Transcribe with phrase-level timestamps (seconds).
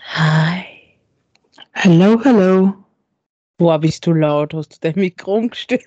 [0.00, 0.66] Hi.
[1.74, 2.84] Hallo, hallo.
[3.58, 4.54] Boah, bist du laut?
[4.54, 5.84] Hast du dein Mikro umgestellt?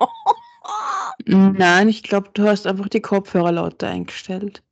[1.26, 4.62] Nein, ich glaube, du hast einfach die Kopfhörer lauter eingestellt.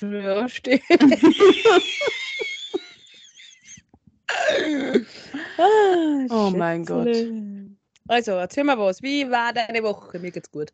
[0.00, 0.82] Ja, stimmt.
[5.58, 7.08] Ah, Oh mein Gott.
[8.08, 9.02] Also, erzähl mal was.
[9.02, 10.18] Wie war deine Woche?
[10.18, 10.72] Mir geht's gut.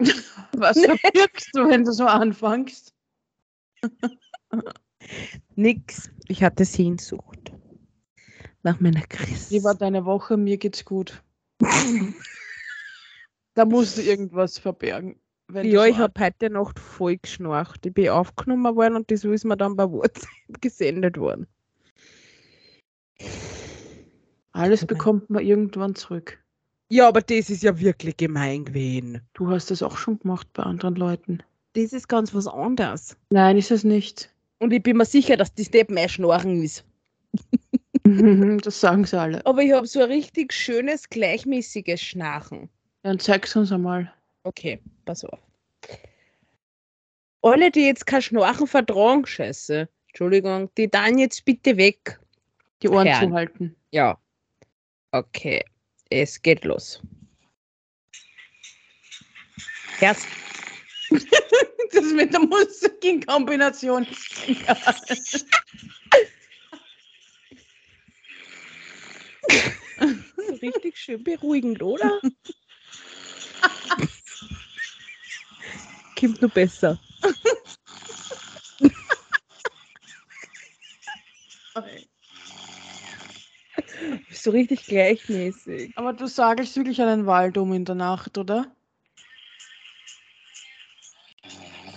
[0.52, 2.94] Was verbirgst du, wenn du so anfängst?
[5.56, 6.10] Nix.
[6.28, 7.52] Ich hatte Sehnsucht.
[8.62, 9.50] Nach meiner Christ.
[9.50, 10.36] Wie war deine Woche?
[10.36, 11.22] Mir geht's gut.
[13.54, 15.20] Da musst du irgendwas verbergen.
[15.54, 17.84] Ja, ich habe heute Nacht voll geschnarcht.
[17.84, 20.28] Ich bin aufgenommen worden und das ist mir dann bei WhatsApp
[20.60, 21.46] gesendet worden.
[24.52, 26.38] Alles bekommt man irgendwann zurück.
[26.88, 29.20] Ja, aber das ist ja wirklich gemein gewesen.
[29.34, 31.42] Du hast das auch schon gemacht bei anderen Leuten.
[31.74, 33.16] Das ist ganz was anderes.
[33.30, 34.30] Nein, ist es nicht.
[34.58, 36.84] Und ich bin mir sicher, dass das nicht mein Schnarchen ist.
[38.04, 39.44] Das sagen sie alle.
[39.46, 42.68] Aber ich habe so ein richtig schönes, gleichmäßiges Schnarchen.
[43.02, 44.12] Dann zeig's uns einmal.
[44.44, 45.38] Okay, pass auf.
[47.42, 49.88] Alle, die jetzt kein Schnarchen vertragen, scheiße.
[50.08, 52.20] Entschuldigung, die dann jetzt bitte weg.
[52.82, 53.28] Die Ohren Fern.
[53.28, 53.76] zuhalten.
[53.90, 54.18] Ja.
[55.12, 55.64] Okay,
[56.10, 57.02] es geht los.
[60.00, 60.26] Erst
[61.92, 64.06] Das mit der Musik in Kombination.
[70.62, 72.20] richtig schön beruhigend, oder?
[76.22, 76.98] Kommt nur besser.
[84.30, 85.92] So richtig gleichmäßig.
[85.96, 88.66] Aber du sagst wirklich einen Wald um in der Nacht, oder?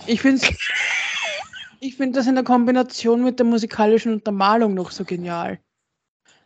[0.06, 0.46] Ich finde
[1.80, 5.58] ich find das in der Kombination mit der musikalischen Untermalung noch so genial.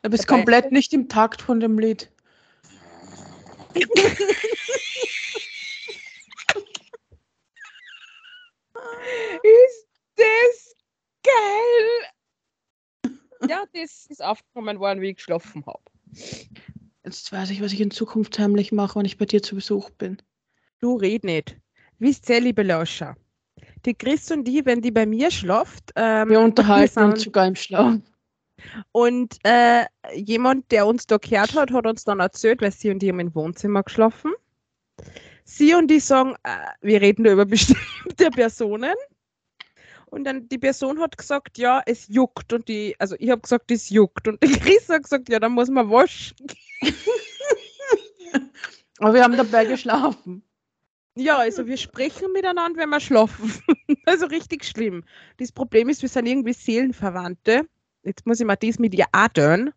[0.02, 2.10] Du bist Dabei- komplett nicht im Takt von dem Lied.
[9.42, 10.76] Ist das
[11.40, 13.10] geil!
[13.48, 15.82] Ja, das ist aufgenommen worden, wie ich geschlafen habe.
[17.04, 19.90] Jetzt weiß ich, was ich in Zukunft heimlich mache, wenn ich bei dir zu Besuch
[19.90, 20.18] bin.
[20.80, 21.56] Du red nicht.
[21.98, 23.16] Wisst ihr, liebe Lauscher,
[23.84, 27.56] die Chris und die, wenn die bei mir schlaft, ähm, Wir unterhalten uns sogar im
[27.56, 27.96] Schlaf.
[28.92, 33.02] Und äh, jemand, der uns da gehört hat, hat uns dann erzählt, weil sie und
[33.02, 34.32] ich haben im Wohnzimmer geschlafen.
[35.44, 38.94] Sie und ich sagen, äh, wir reden da über bestimmte Personen.
[40.10, 42.52] Und dann die Person hat gesagt, ja, es juckt.
[42.52, 44.26] Und die, also ich habe gesagt, es juckt.
[44.26, 46.36] Und die Chris hat gesagt, ja, dann muss man waschen.
[48.98, 50.42] Aber wir haben dabei geschlafen.
[51.16, 53.52] Ja, also wir sprechen miteinander, wenn wir schlafen.
[54.04, 55.04] also richtig schlimm.
[55.38, 57.66] Das Problem ist, wir sind irgendwie Seelenverwandte.
[58.02, 59.72] Jetzt muss ich mir das mit ihr tun.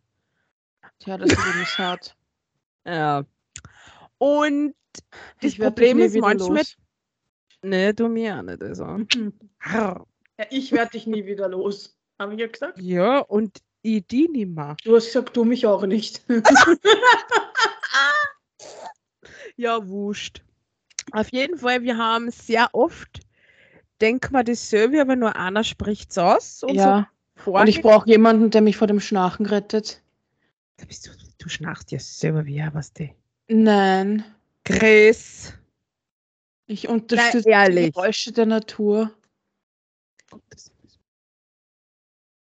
[0.99, 2.15] Tja, das ist hart.
[2.85, 3.25] Ja.
[4.17, 4.73] Und
[5.41, 6.57] das Problem ist manchmal.
[6.57, 6.77] los.
[7.61, 8.61] Ne, du mir auch nicht.
[8.61, 8.99] Also.
[10.39, 11.97] Ja, ich werde dich nie wieder los.
[12.19, 12.79] Habe ich ja gesagt?
[12.79, 14.75] Ja, und ich die nicht mehr.
[14.83, 16.23] Du hast gesagt, du mich auch nicht.
[19.55, 20.41] Ja, wurscht.
[21.11, 23.19] Auf jeden Fall, wir haben sehr oft,
[24.01, 26.63] denk mal dasselbe, aber nur einer spricht's aus.
[26.63, 27.09] Und ja.
[27.43, 30.01] so Und ich brauche jemanden, der mich vor dem Schnarchen rettet.
[30.77, 33.13] Da bist du, du schnarchst ja selber wie ja, was die.
[33.47, 34.23] Nein.
[34.63, 35.53] Chris.
[36.65, 37.93] Ich unterstütze die ehrlich.
[37.93, 39.11] Geräusche der Natur.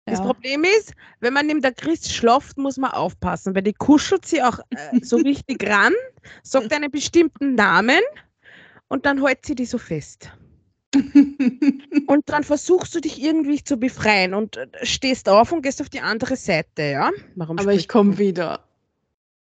[0.06, 0.25] Das Ja.
[0.25, 4.41] Problem ist, wenn man neben der Chris schlaft, muss man aufpassen, weil die kuschelt sie
[4.41, 5.92] auch äh, so richtig ran,
[6.44, 8.00] sagt einen bestimmten Namen
[8.88, 10.31] und dann hält sie die so fest.
[12.06, 15.88] Und dann versuchst du dich irgendwie zu befreien und äh, stehst auf und gehst auf
[15.88, 17.11] die andere Seite, ja?
[17.34, 18.64] Warum Aber ich komme wieder.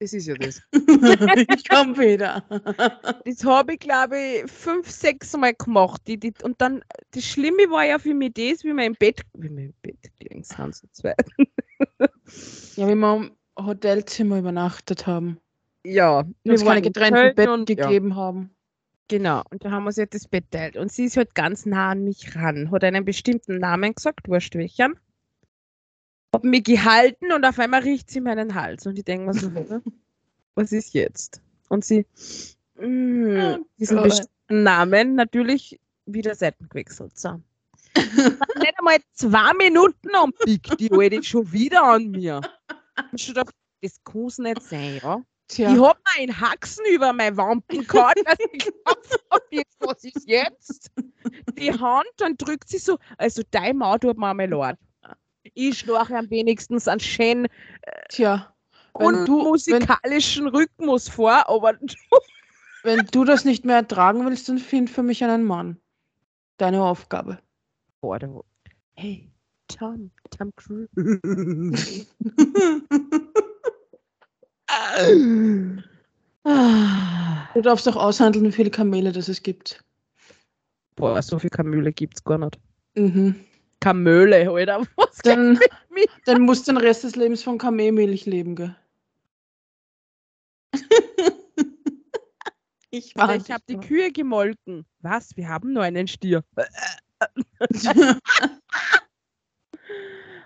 [0.00, 0.62] Das ist ja das.
[0.72, 2.42] ich komme wieder.
[3.26, 6.00] Das habe ich, glaube ich, fünf, sechs Mal gemacht.
[6.06, 6.82] Die, die, und dann,
[7.12, 9.98] das Schlimme war ja für mich das, wie wir im Bett, wie wir im Bett
[10.18, 11.14] gelegen sind, so zwei.
[12.76, 15.38] Ja, wie wir im Hotelzimmer übernachtet haben.
[15.84, 17.86] Ja, Wir uns keine in getrennten Betten und- ja.
[17.86, 18.50] gegeben haben.
[19.08, 20.76] Genau, und da haben wir sie halt das Bett teilt.
[20.76, 24.54] Und sie ist halt ganz nah an mich ran, hat einen bestimmten Namen gesagt, wurscht
[24.54, 24.94] welchen.
[26.32, 28.86] Hab mich gehalten und auf einmal riecht sie meinen Hals.
[28.86, 29.80] Und ich denke mir so, "Hä?
[30.54, 31.40] was ist jetzt?
[31.68, 32.06] Und sie,
[32.78, 37.18] mm, Oh diesen bestimmten Namen natürlich wieder Seiten gewechselt.
[37.18, 37.40] So.
[37.96, 42.40] Nicht einmal zwei Minuten am Pick, die alte schon wieder an mir.
[43.12, 45.22] Ich schon gedacht, das kann es nicht sein, ja?
[45.48, 49.76] Tja, Ich hab mir einen Haxen über meine Wampen gehabt, dass ich gedacht hab, jetzt,
[49.80, 50.90] was ist jetzt?
[51.58, 54.78] Die Hand, dann drückt sie so, also dein Mann tut mir einmal leid.
[55.54, 57.46] Ich schlage am wenigstens einen schönen
[58.08, 58.54] tja.
[58.98, 61.74] Wenn du, wenn, unmusikalischen Rhythmus vor, aber
[62.82, 65.76] wenn du das nicht mehr ertragen willst, dann find für mich einen Mann.
[66.58, 67.38] Deine Aufgabe.
[68.00, 68.42] Boah, der-
[68.94, 69.30] Hey,
[69.68, 70.88] Tom, Tom Cruise.
[77.54, 79.82] Du darfst auch aushandeln, wie viele Kamele das es gibt.
[80.96, 82.58] Boah, so viel Kamöle gibt's gar nicht.
[82.94, 83.34] Mhm.
[83.80, 84.86] Kamöle, Alter.
[84.96, 85.58] Was Dann,
[86.26, 88.76] dann musst du den Rest des Lebens von Kamelmilch leben, gell?
[92.90, 93.42] ich weiß.
[93.42, 94.86] ich habe die Kühe gemolken.
[95.00, 95.36] Was?
[95.36, 96.44] Wir haben nur einen Stier.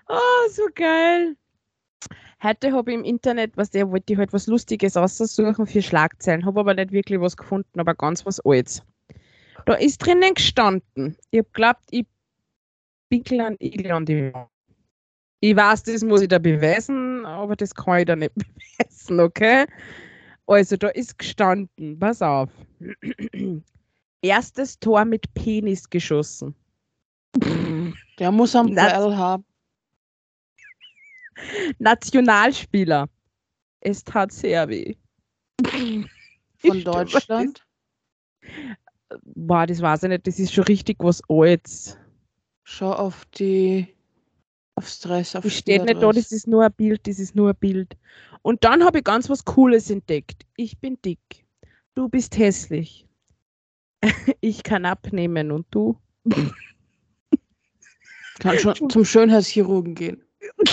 [0.06, 1.36] Oh, so geil.
[2.42, 6.44] Heute habe ich im Internet, was der wollte ich halt was Lustiges aussuchen für Schlagzeilen,
[6.44, 8.82] habe aber nicht wirklich was gefunden, aber ganz was Altes.
[9.64, 11.16] Da ist drinnen gestanden.
[11.30, 12.06] Ich habe geglaubt, ich
[13.14, 14.48] pickel an Igel an die Wand.
[15.40, 18.34] Ich weiß, das muss ich da beweisen, aber das kann ich da nicht
[18.78, 19.66] beweisen, okay?
[20.46, 22.50] Also, da ist gestanden, pass auf.
[24.22, 26.54] Erstes Tor mit Penis geschossen.
[28.18, 29.44] Der muss am Ball haben.
[31.78, 33.08] Nationalspieler.
[33.80, 34.94] Es tat sehr weh.
[36.58, 37.66] Von Deutschland.
[39.34, 40.26] Boah, das weiß ich nicht.
[40.26, 41.98] Das ist schon richtig was Altes.
[42.64, 43.86] Schau auf die.
[44.74, 45.36] Aufs Dress.
[45.36, 47.96] Auf Das steht nicht da, das ist nur ein Bild, das ist nur ein Bild.
[48.42, 50.44] Und dann habe ich ganz was Cooles entdeckt.
[50.56, 51.46] Ich bin dick.
[51.94, 53.06] Du bist hässlich.
[54.40, 55.98] Ich kann abnehmen und du?
[58.40, 60.22] Kann schon zum Schönheitschirurgen gehen.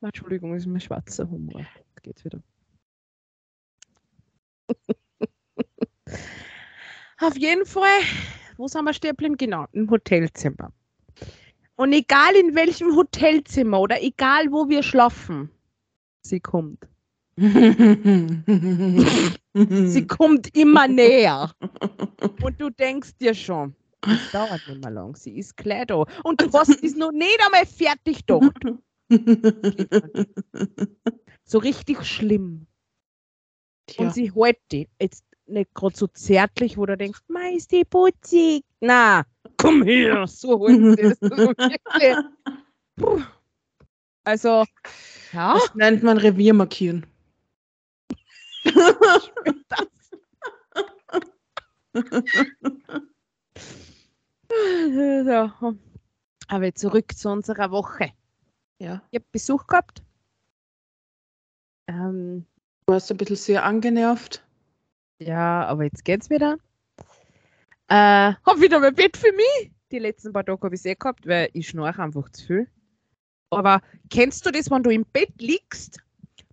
[0.00, 1.60] Entschuldigung, ist mein schwarzer Humor.
[1.60, 2.40] Jetzt geht's wieder.
[7.22, 8.00] Auf jeden Fall,
[8.56, 9.36] wo sind wir stehen geblieben?
[9.36, 10.72] Genau, im Hotelzimmer.
[11.76, 15.48] Und egal in welchem Hotelzimmer oder egal wo wir schlafen,
[16.22, 16.88] sie kommt.
[19.54, 21.50] Sie kommt immer näher.
[22.42, 26.04] Und du denkst dir schon, das dauert nicht mehr lang, sie ist gleich da.
[26.24, 28.62] Und du hast es noch nicht einmal fertig gedacht.
[31.44, 32.68] So richtig schlimm.
[33.86, 34.06] Tja.
[34.06, 34.88] Und sie hält die.
[35.00, 38.64] Jetzt nicht gerade so zärtlich, wo du denkst, Mei, ist die putzig.
[38.80, 39.24] Na,
[39.56, 40.26] komm her.
[40.26, 41.20] So hält sie
[41.84, 42.24] das.
[42.96, 43.22] So.
[44.24, 44.64] Also,
[45.32, 45.54] ja.
[45.54, 47.06] Das nennt man Revier markieren.
[55.24, 55.76] So.
[56.48, 58.12] Aber zurück zu unserer Woche.
[58.78, 59.02] Ja.
[59.10, 60.02] Ich habe Besuch gehabt.
[61.86, 62.44] Ähm,
[62.86, 64.44] Du warst ein bisschen sehr angenervt.
[65.26, 66.58] Ja, aber jetzt geht's wieder.
[67.88, 69.72] Äh, hab wieder mein Bett für mich.
[69.90, 72.68] Die letzten paar Tage habe ich es eh gehabt, weil ich schnarche einfach zu viel.
[73.50, 75.98] Aber kennst du das, wenn du im Bett liegst?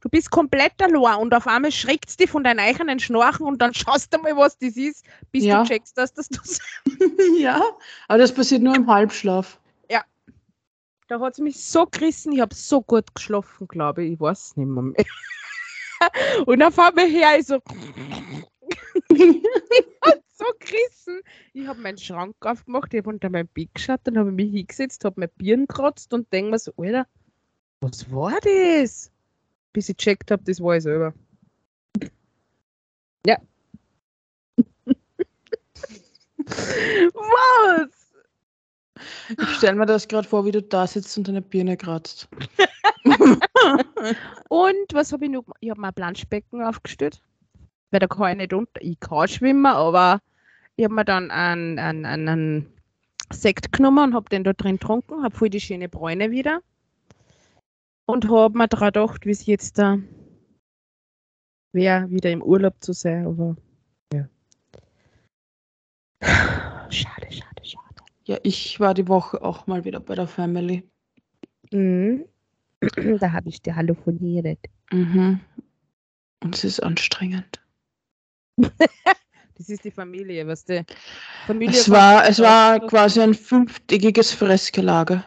[0.01, 3.62] Du bist komplett allein und auf einmal schreckt es dich von deinem eigenen Schnarchen und
[3.62, 5.63] dann schaust du mal, was das ist, bis Ja.
[5.63, 6.60] du checkst, dass das das
[7.39, 7.62] ja,
[8.08, 9.60] aber das passiert nur im Halbschlaf.
[11.10, 14.13] Da hat es mich so gerissen, ich habe so gut geschlafen, glaube ich.
[14.13, 14.84] Ich weiß es nicht mehr.
[14.84, 15.05] mehr.
[16.46, 17.60] Und auf einmal her, ich so.
[20.01, 21.21] hat so gerissen.
[21.53, 24.51] Ich habe meinen Schrank aufgemacht, ich habe unter mein Bett geschaut, dann habe ich mich
[24.51, 27.07] hingesetzt, habe mein Birn gekratzt und denke mir so, Alter,
[27.81, 29.11] was war das?
[29.73, 31.13] Bis ich gecheckt habe, das war ich selber.
[33.25, 33.38] Ja.
[37.13, 37.89] was?
[39.38, 42.27] Ich stelle mir das gerade vor, wie du da sitzt und deine Birne kratzt.
[44.49, 45.57] Und was habe ich noch gemacht?
[45.61, 47.21] Ich habe mir ein Planschbecken aufgestellt.
[47.91, 48.81] Weil da kann ich nicht unter.
[48.81, 50.22] Ich kann schwimmen, aber
[50.75, 52.74] ich habe mir dann einen, einen, einen,
[53.31, 56.62] Sekt genommen und habe den da drin getrunken, habe voll die schöne Bräune wieder.
[58.08, 60.00] Und habe mir daran gedacht, wie es jetzt da
[61.72, 63.27] wäre, wieder im Urlaub zu sein.
[63.27, 63.55] Aber
[64.12, 64.27] ja.
[66.89, 68.03] Schade, schade, schade.
[68.25, 70.84] Ja, ich war die Woche auch mal wieder bei der Family.
[71.72, 72.25] Mhm.
[73.19, 74.60] Da habe ich dir hallophoniert.
[74.91, 75.41] Mhm.
[76.41, 77.62] Und es ist anstrengend.
[79.60, 80.84] Das ist die Familie, was die
[81.46, 81.78] Familie.
[81.78, 85.22] Es war, es war quasi ein fünftägiges Fressgelage.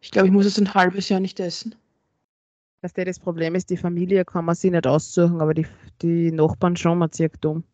[0.00, 1.74] Ich glaube, ich muss es ein halbes Jahr nicht essen.
[2.82, 5.66] Dass der das Problem ist, die Familie kann man sich nicht aussuchen, aber die,
[6.02, 7.64] die Nachbarn schon, man zieht dumm.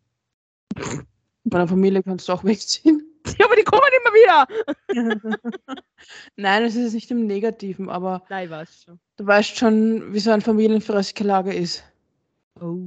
[1.43, 3.01] Bei der Familie kannst du auch wegziehen.
[3.39, 5.39] Ja, aber die kommen immer wieder.
[6.35, 8.99] Nein, es ist nicht im Negativen, aber Nein, was schon.
[9.17, 11.83] du weißt schon, wie so ein Familienfresslager ist.
[12.61, 12.77] Oh.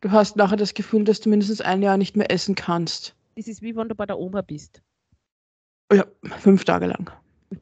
[0.00, 3.14] Du hast nachher das Gefühl, dass du mindestens ein Jahr nicht mehr essen kannst.
[3.36, 4.82] Das ist wie wenn du bei der Oma bist.
[5.92, 6.06] Ja,
[6.38, 7.10] fünf Tage lang.
[7.50, 7.60] Und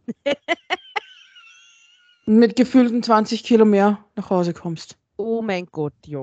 [2.38, 4.98] Mit gefühlten 20 Kilo mehr nach Hause kommst.
[5.16, 6.18] Oh mein Gott, ja.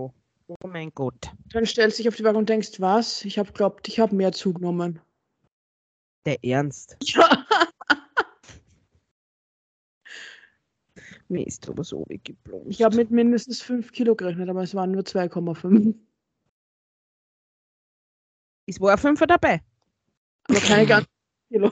[0.48, 1.32] Oh mein Gott.
[1.52, 3.26] Dann stellst du dich auf die Waage und denkst, was?
[3.26, 5.00] Ich habe glaubt, ich habe mehr zugenommen.
[6.26, 6.96] Der Ernst.
[7.02, 7.45] Ja.
[11.28, 12.68] Mir ist aber so weggeblomst.
[12.70, 15.96] Ich habe mit mindestens 5 Kilo gerechnet, aber es waren nur 2,5.
[18.68, 19.62] Es war ein Fünfer dabei.
[20.48, 21.10] Aber keine ganzen
[21.50, 21.72] Kilo.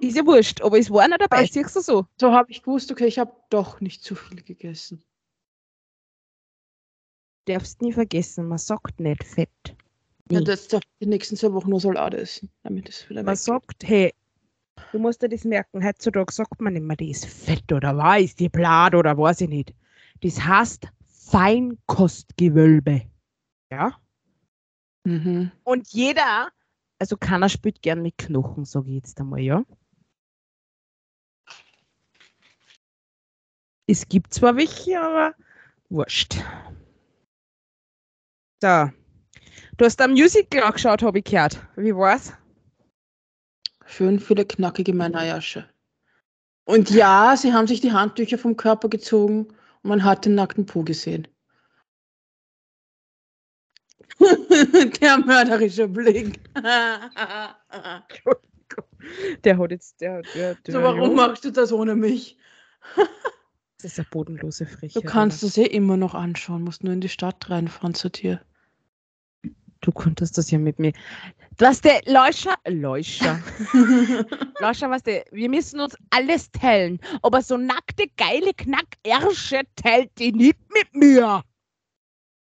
[0.00, 1.42] Ist ja wurscht, aber es war einer dabei.
[1.44, 2.06] Ich- Siehst du so?
[2.20, 5.02] So habe ich gewusst, okay, ich habe doch nicht zu viel gegessen.
[7.46, 9.48] Darfst nie vergessen, man sagt nicht fett.
[10.30, 10.44] Ja, Nee.
[10.44, 14.12] das darf die nächsten zwei Wochen nur Salat essen, damit es wieder Man sagt, hey,
[14.92, 18.48] du musst dir das merken, heutzutage sagt man immer, die ist fett oder ist die
[18.48, 19.74] blatt oder weiß ich nicht.
[20.22, 23.02] Das heißt Feinkostgewölbe.
[23.70, 23.96] Ja?
[25.04, 25.50] Mhm.
[25.64, 26.50] Und jeder,
[26.98, 29.64] also keiner spielt gern mit Knochen, sage ich jetzt einmal, ja?
[33.86, 35.34] Es gibt zwar welche, aber
[35.88, 36.36] wurscht.
[38.60, 38.90] So.
[39.76, 41.64] Du hast ein Musical angeschaut, habe ich gehört.
[41.76, 42.32] Wie war's?
[43.88, 45.66] Schön viele knackige Männerjasche.
[46.64, 49.46] Und ja, sie haben sich die Handtücher vom Körper gezogen
[49.82, 51.26] und man hat den nackten Po gesehen.
[55.00, 56.38] der mörderische Blick.
[59.44, 62.36] Der hat jetzt, der, der, der so, warum ja, machst du das ohne mich?
[63.80, 65.06] Das ist eine bodenlose Du Frechheit.
[65.06, 65.48] kannst oder?
[65.48, 68.42] es eh immer noch anschauen, musst nur in die Stadt reinfahren zu dir.
[69.80, 70.92] Du konntest das ja mit mir.
[71.58, 73.40] Was der Leuscher, Leuscher,
[74.60, 77.00] Leuscher, was der, wir müssen uns alles teilen.
[77.22, 81.42] Aber so nackte, geile Knackärsche teilt die nicht mit mir.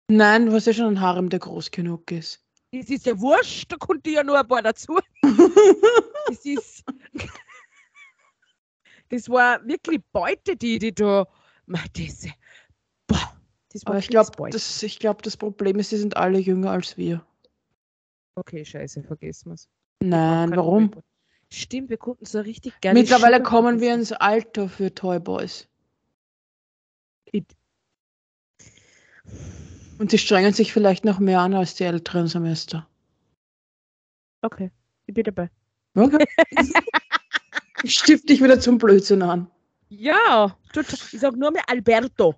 [0.08, 2.40] Nein, du hast ja schon einen Harem, der groß genug ist.
[2.72, 4.98] Das ist ja wurscht, da kommt ja nur ein paar dazu.
[6.26, 6.82] Das ist.
[9.10, 11.26] Das war wirklich Beute, die, die da.
[11.66, 11.78] Ma,
[13.84, 17.24] Aber ich glaube, das, ich glaub, das Problem ist, sie sind alle jünger als wir.
[18.36, 19.68] Okay, scheiße, vergessen wir's.
[20.00, 20.90] Nein, Kein warum?
[20.90, 21.02] Toyboy.
[21.50, 22.94] Stimmt, wir konnten so richtig geil.
[22.94, 25.68] Mittlerweile kommen wir ins Alter für Toyboys.
[29.98, 32.88] Und sie strengen sich vielleicht noch mehr an als die älteren Semester.
[34.42, 34.70] Okay,
[35.06, 35.50] ich bin dabei.
[35.94, 36.26] Okay.
[37.82, 39.50] ich stift dich wieder zum Blödsinn an.
[39.88, 42.34] Ja, ich sag nur mehr Alberto.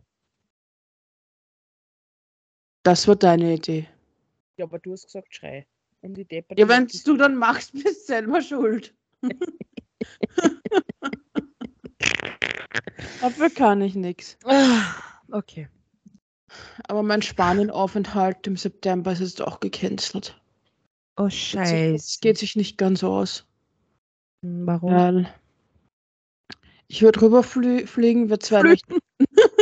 [2.87, 3.89] Das war deine Idee.
[4.57, 5.67] Ja, aber du hast gesagt, schrei.
[6.03, 6.55] Um die Deppe.
[6.57, 8.95] Ja, wenn du dann machst, bist du selber schuld.
[13.21, 14.39] Dafür kann ich nichts.
[14.45, 14.95] Ah,
[15.33, 15.69] Okay.
[16.87, 20.41] Aber mein Spanienaufenthalt im September ist jetzt auch gecancelt.
[21.17, 22.21] Oh, Es scheiße.
[22.21, 23.45] geht sich nicht ganz so aus.
[24.45, 24.93] Hm, Warum?
[24.93, 25.35] Weil
[26.87, 28.93] ich würde rüberfliegen, werde zwei Flüchten.
[28.93, 29.06] Nächte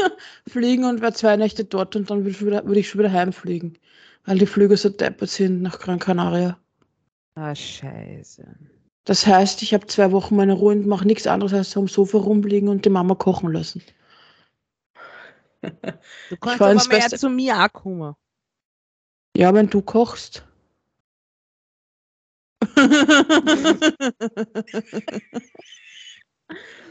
[0.49, 3.79] fliegen und wäre zwei Nächte dort und dann würde ich, würde ich schon wieder heimfliegen.
[4.25, 6.59] Weil die Flüge so deppert sind nach Gran Canaria.
[7.35, 8.45] Ah, scheiße.
[9.05, 12.17] Das heißt, ich habe zwei Wochen meine Ruhe und mache nichts anderes als am Sofa
[12.19, 13.83] rumliegen und die Mama kochen lassen.
[16.29, 18.15] Du kannst aber mehr Beste- zu mir auch kommen.
[19.37, 20.45] Ja, wenn du kochst.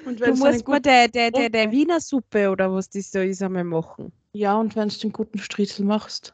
[0.05, 3.21] und Du musst mal gut- der, der, der, der Wiener Suppe oder was das da
[3.21, 4.11] ist einmal machen.
[4.33, 6.33] ja, und wenn du den guten Striezel machst.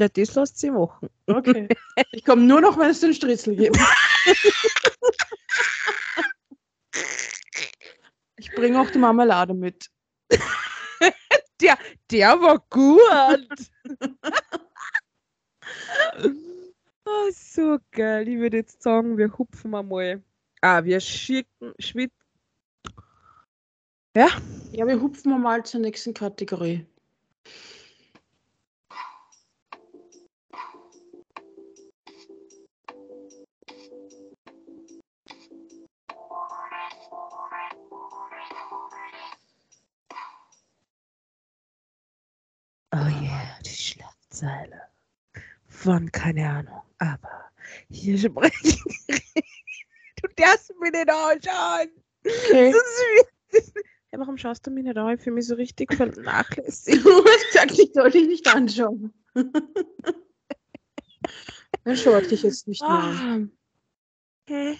[0.00, 1.08] Ja, das lässt sie machen.
[1.26, 1.68] Okay.
[2.12, 3.78] Ich komme nur noch, wenn es den Striezel gibt.
[8.36, 9.90] Ich bringe auch die Marmelade mit.
[12.10, 13.70] Der war gut.
[17.04, 18.26] oh, so geil.
[18.28, 20.22] Ich würde jetzt sagen, wir hupfen einmal.
[20.62, 22.12] Ah, wir schicken, schwit.
[24.16, 24.28] Ja,
[24.72, 26.84] wir hupfen mal zur nächsten Kategorie.
[42.92, 44.82] Oh yeah, die Schlagzeile.
[45.68, 47.50] Von keine Ahnung, aber
[47.88, 48.82] hier sprechen.
[49.08, 51.90] du darfst mich nicht anschauen.
[52.26, 52.72] Okay.
[52.72, 53.80] Das ist wie-
[54.12, 55.14] Ja, warum schaust du mich nicht an?
[55.14, 57.04] Ich fühle mich so richtig vernachlässigt.
[57.04, 59.12] Du hast gesagt, ich soll dich nicht anschauen.
[61.84, 63.50] Dann schaue ich dich jetzt nicht mehr an.
[63.52, 64.52] Ah.
[64.52, 64.78] Hä?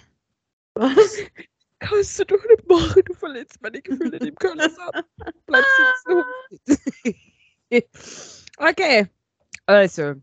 [0.75, 1.17] Was?
[1.79, 5.03] Kannst du doch nicht machen, du verletzt meine Gefühle im Körper.
[5.47, 5.65] Bleib
[5.97, 7.15] sitzen.
[8.57, 9.07] okay,
[9.65, 10.13] also.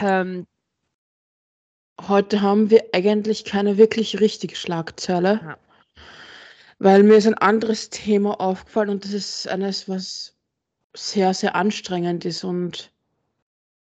[0.00, 0.46] Ähm,
[2.08, 5.58] Heute haben wir eigentlich keine wirklich richtige Schlagzeile, Ja.
[6.84, 10.36] Weil mir ist ein anderes Thema aufgefallen und das ist eines, was
[10.94, 12.92] sehr, sehr anstrengend ist und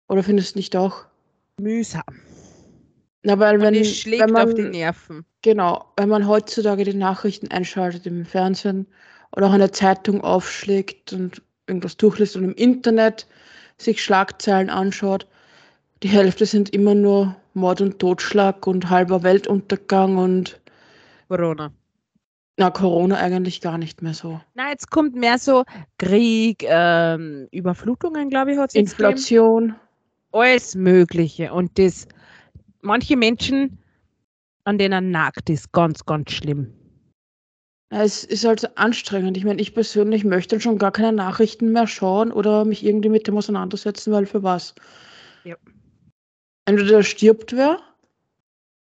[0.09, 1.07] oder findest du nicht auch?
[1.61, 2.02] mühsam.
[3.23, 5.25] Na, weil Und wenn, es schlägt wenn man, auf die Nerven.
[5.43, 8.87] genau, wenn man heutzutage die Nachrichten einschaltet im Fernsehen
[9.37, 13.28] oder auch eine Zeitung aufschlägt und irgendwas durchliest und im Internet
[13.76, 15.28] sich Schlagzeilen anschaut,
[16.02, 20.61] die Hälfte sind immer nur Mord und Totschlag und halber Weltuntergang und
[21.28, 21.73] Corona.
[22.59, 24.41] Na, Corona eigentlich gar nicht mehr so.
[24.55, 25.65] Na, jetzt kommt mehr so
[25.99, 28.75] Krieg, ähm, Überflutungen, glaube ich, hat.
[28.75, 29.77] Inflation.
[30.33, 31.53] Alles Mögliche.
[31.55, 32.07] Und das,
[32.83, 33.79] manche Menschen,
[34.65, 36.75] an denen nagt ist ganz, ganz schlimm.
[37.93, 39.37] Ja, Es ist halt anstrengend.
[39.37, 43.27] Ich meine, ich persönlich möchte schon gar keine Nachrichten mehr schauen oder mich irgendwie mit
[43.27, 44.75] dem auseinandersetzen, weil für was?
[45.45, 45.57] Ja.
[46.67, 47.79] Entweder stirbt wer,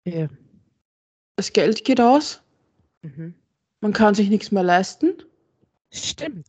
[0.05, 0.27] Ja.
[1.35, 2.41] das Geld geht aus,
[3.01, 3.33] Mhm.
[3.85, 5.13] Man kann sich nichts mehr leisten.
[5.91, 6.47] Stimmt.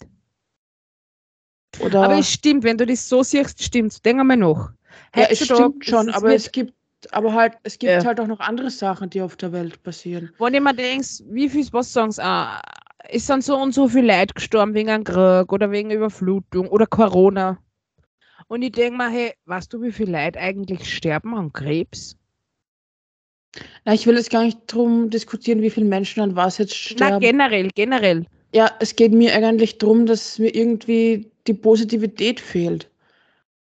[1.79, 4.73] Oder Aber es stimmt, wenn du das so siehst, stimmt Denk einmal nach.
[5.15, 6.73] ja, es stimmt schon, aber es gibt,
[7.11, 8.05] aber halt, es gibt Ja.
[8.07, 10.33] halt auch noch andere Sachen, die auf der Welt passieren.
[10.39, 12.63] Wenn ich mir denkst, wie viel, was sagen sie, ah,
[13.11, 16.87] es sind so und so viele Leute gestorben wegen einem Krieg oder wegen Überflutung oder
[16.87, 17.59] Corona.
[18.49, 22.17] Und ich denke mir, hey, weißt du, wie viele Leute eigentlich sterben an Krebs?
[23.85, 27.07] Na, ich will jetzt gar nicht drum diskutieren, wie viele Menschen an was jetzt Na,
[27.07, 27.21] sterben.
[27.21, 28.27] generell, generell.
[28.53, 32.89] Ja, es geht mir eigentlich darum, dass mir irgendwie die Positivität fehlt.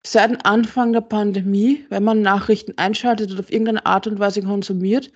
[0.05, 4.41] Seit dem Anfang der Pandemie, wenn man Nachrichten einschaltet oder auf irgendeine Art und Weise
[4.41, 5.11] konsumiert,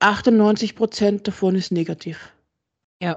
[0.00, 2.32] 98 Prozent davon ist negativ.
[3.02, 3.16] Ja.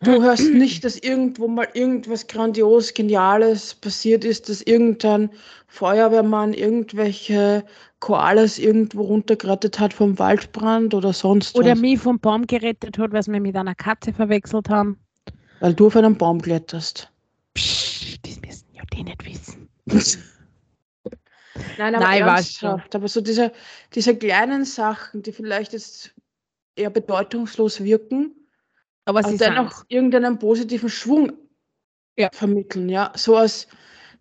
[0.00, 5.30] Du hörst nicht, dass irgendwo mal irgendwas grandios, geniales passiert ist, dass irgendein
[5.66, 7.64] Feuerwehrmann irgendwelche
[7.98, 11.80] Koalas irgendwo runtergerettet hat vom Waldbrand oder sonst Oder was.
[11.80, 14.98] mich vom Baum gerettet hat, weil sie mich mit einer Katze verwechselt haben.
[15.58, 17.10] Weil du auf einen Baum kletterst.
[17.54, 19.68] Psch, das müssen ja die nicht wissen.
[21.76, 22.94] Nein, aber Nein, ernsthaft.
[22.94, 23.52] Aber so diese,
[23.94, 26.14] diese kleinen Sachen, die vielleicht jetzt
[26.76, 28.32] eher bedeutungslos wirken,
[29.08, 29.90] Aber aber sie dennoch sind.
[29.90, 31.32] irgendeinen positiven Schwung
[32.18, 32.28] Ja.
[32.32, 33.10] vermitteln, ja.
[33.16, 33.66] So als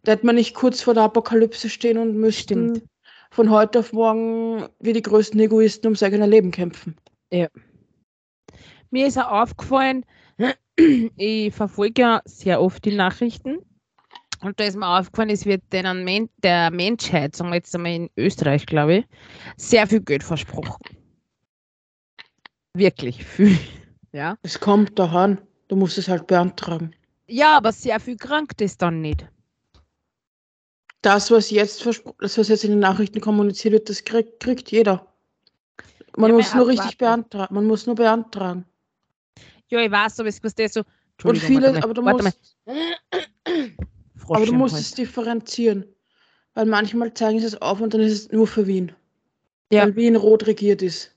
[0.06, 2.90] hätte man nicht kurz vor der Apokalypse stehen und müssten Stimmt.
[3.32, 6.96] von heute auf morgen wie die größten Egoisten ums eigene Leben kämpfen.
[8.90, 10.06] Mir ist auch aufgefallen,
[11.18, 13.58] ich verfolge ja sehr oft die Nachrichten.
[14.42, 18.10] Und da ist mir aufgefallen, es wird denen der Menschheit, sagen wir jetzt einmal in
[18.16, 19.06] Österreich, glaube ich,
[19.58, 20.80] sehr viel Geld versprochen.
[22.74, 23.58] Wirklich viel.
[24.12, 24.38] Ja.
[24.42, 26.94] Es kommt daran, du musst es halt beantragen.
[27.28, 29.28] ja, aber sehr viel krankt es dann nicht.
[31.02, 35.06] Das, was jetzt das, was jetzt in den Nachrichten kommuniziert wird, das kriegt, kriegt jeder.
[36.18, 37.54] Man Ja, muss nur richtig beantragen.
[37.54, 38.66] Man muss nur beantragen.
[39.70, 40.80] Ja, ich weiß, aber es was das so.
[41.24, 42.58] Und Entschuldigung, viele, aber du musst,
[44.28, 44.86] aber du musst Hals.
[44.86, 45.86] es differenzieren.
[46.54, 48.92] Weil manchmal zeigen sie es auf und dann ist es nur für Wien.
[49.72, 49.84] Ja.
[49.84, 51.16] Weil Wien rot regiert ist.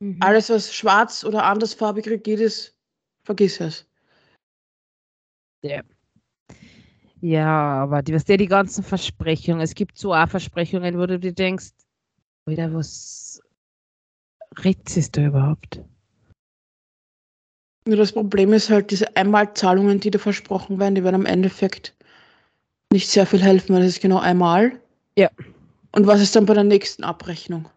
[0.00, 0.16] Mhm.
[0.20, 2.76] Alles, was schwarz oder andersfarbig regiert ist,
[3.24, 3.86] vergiss es.
[7.20, 11.18] Ja, aber die, was der die ganzen Versprechungen, es gibt so auch Versprechungen, wo du
[11.18, 11.72] dir denkst,
[12.46, 13.42] Alter, was
[14.64, 15.82] redet es da überhaupt?
[17.86, 21.94] Nur das Problem ist halt, diese Einmalzahlungen, die da versprochen werden, die werden am Endeffekt
[22.92, 24.80] nicht sehr viel helfen, weil es ist genau einmal.
[25.16, 25.30] Ja.
[25.92, 27.68] Und was ist dann bei der nächsten Abrechnung?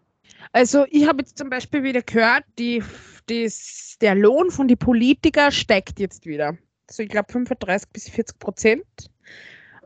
[0.54, 2.84] Also ich habe jetzt zum Beispiel wieder gehört, die,
[3.26, 6.58] das, der Lohn von den Politikern steigt jetzt wieder.
[6.90, 9.12] So ich glaube 35 bis 40 Prozent.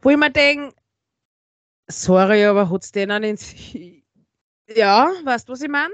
[0.02, 0.76] Wo ich mir denke,
[1.88, 3.56] sorry, aber hat es denen ins...
[4.76, 5.94] Ja, weißt du, was ich meine?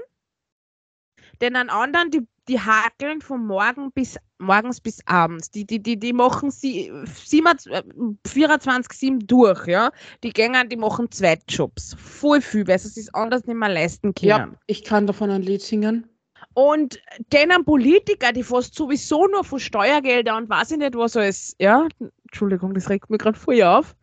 [1.40, 5.50] Denn an anderen, die, die hakeln von morgen bis, morgens bis abends.
[5.50, 9.90] Die, die, die, die machen sie 24-7 durch, ja.
[10.22, 11.96] Die gehen, die machen Zweitjobs.
[11.98, 14.28] Voll viel, weil sie es sich anders nicht mehr leisten können.
[14.28, 16.08] Ja, ich kann davon ein Lied singen.
[16.52, 17.00] Und
[17.32, 21.88] denen Politiker, die fast sowieso nur von Steuergeldern und weiß ich nicht was alles, ja,
[22.24, 23.96] Entschuldigung, das regt mir gerade voll auf,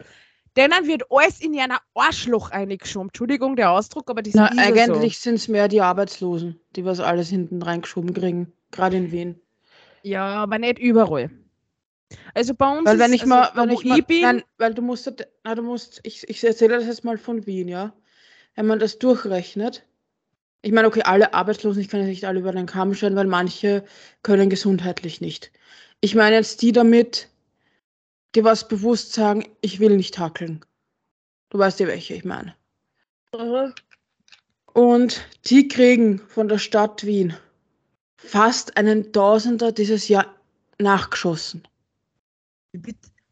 [0.57, 3.09] denen wird alles in ihren Arschloch eingeschoben.
[3.09, 6.85] Entschuldigung, der Ausdruck, aber das Na, ist ja eigentlich sind es mehr die Arbeitslosen, die
[6.85, 8.51] was alles hinten reingeschoben kriegen.
[8.71, 9.35] Gerade in Wien.
[10.03, 10.09] so.
[10.09, 11.29] Ja, aber nicht überall.
[12.33, 14.43] Also bei uns Weil wenn ist, ich mal, also, wenn wo ich mal, bin, nein,
[14.57, 15.11] weil du musst,
[15.43, 17.93] na, du musst, ich, ich erzähle das jetzt mal von Wien, ja.
[18.55, 19.85] wenn man das durchrechnet,
[20.61, 23.27] ich meine, okay, alle Arbeitslosen, ich kann jetzt nicht alle über den Kamm stellen, weil
[23.27, 23.83] manche
[24.23, 25.51] können gesundheitlich nicht.
[26.01, 27.29] Ich meine jetzt die damit,
[28.35, 30.63] die was bewusst sagen, ich will nicht hackeln.
[31.49, 32.55] Du weißt ja, welche ich meine.
[34.73, 37.35] Und die kriegen von der Stadt Wien
[38.17, 40.33] fast einen Tausender dieses Jahr
[40.79, 41.67] nachgeschossen.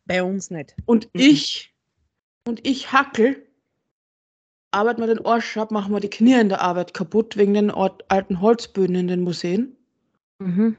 [0.05, 0.75] Bei uns nicht.
[0.85, 1.21] Und Mhm.
[1.21, 1.73] ich,
[2.45, 3.47] und ich hackel,
[4.71, 7.71] arbeite mir den Arsch ab, machen wir die Knie in der Arbeit kaputt wegen den
[7.71, 9.77] alten Holzböden in den Museen.
[10.39, 10.75] Mhm.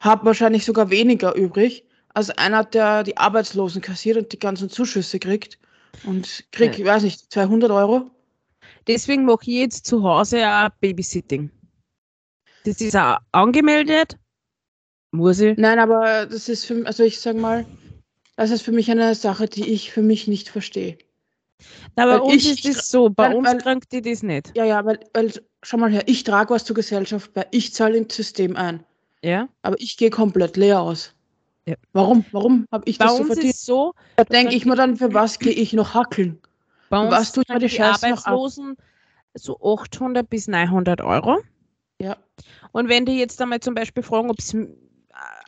[0.00, 5.18] Hab wahrscheinlich sogar weniger übrig als einer, der die Arbeitslosen kassiert und die ganzen Zuschüsse
[5.18, 5.58] kriegt.
[6.04, 8.10] Und krieg, ich weiß nicht, 200 Euro.
[8.86, 11.50] Deswegen mache ich jetzt zu Hause auch Babysitting.
[12.64, 14.16] Das ist auch angemeldet.
[15.12, 15.56] Muss ich.
[15.58, 17.66] Nein, aber das ist für also ich sag mal,
[18.36, 20.98] das ist für mich eine Sache, die ich für mich nicht verstehe.
[21.96, 24.22] Na, bei Weil uns ich- ist das so, bei weil- uns weil- krankt die das
[24.22, 24.52] nicht.
[24.56, 27.98] Ja, ja, weil, weil schau mal her, ich trage was zur Gesellschaft bei, ich zahle
[27.98, 28.84] ins System ein,
[29.22, 29.48] Ja?
[29.62, 31.12] aber ich gehe komplett leer aus.
[31.66, 31.76] Ja.
[31.92, 32.24] Warum?
[32.32, 33.50] Warum habe ich Bei das so verdient?
[33.54, 36.40] ist so, Da denke ich mir dann, für was gehe ich noch hackeln?
[36.88, 37.94] bei uns was tut mir kriegen die ab?
[38.02, 38.76] Arbeitslosen
[39.34, 41.38] so 800 bis 900 Euro.
[42.00, 42.16] Ja.
[42.72, 44.66] Und wenn die jetzt einmal zum Beispiel fragen, ob sie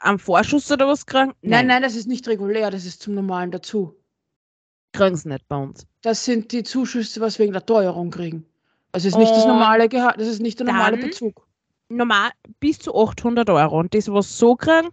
[0.00, 3.50] am Vorschuss oder was kriegen, Nein, nein, das ist nicht regulär, das ist zum Normalen
[3.50, 3.96] dazu.
[4.92, 5.86] kriegen sie nicht bei uns.
[6.02, 8.46] Das sind die Zuschüsse, was wegen der Teuerung kriegen.
[8.92, 11.46] Also es ist nicht das normale Gehalt, das ist nicht der normale Bezug.
[11.88, 13.78] Normal bis zu 800 Euro.
[13.80, 14.90] Und das, was so kriegen,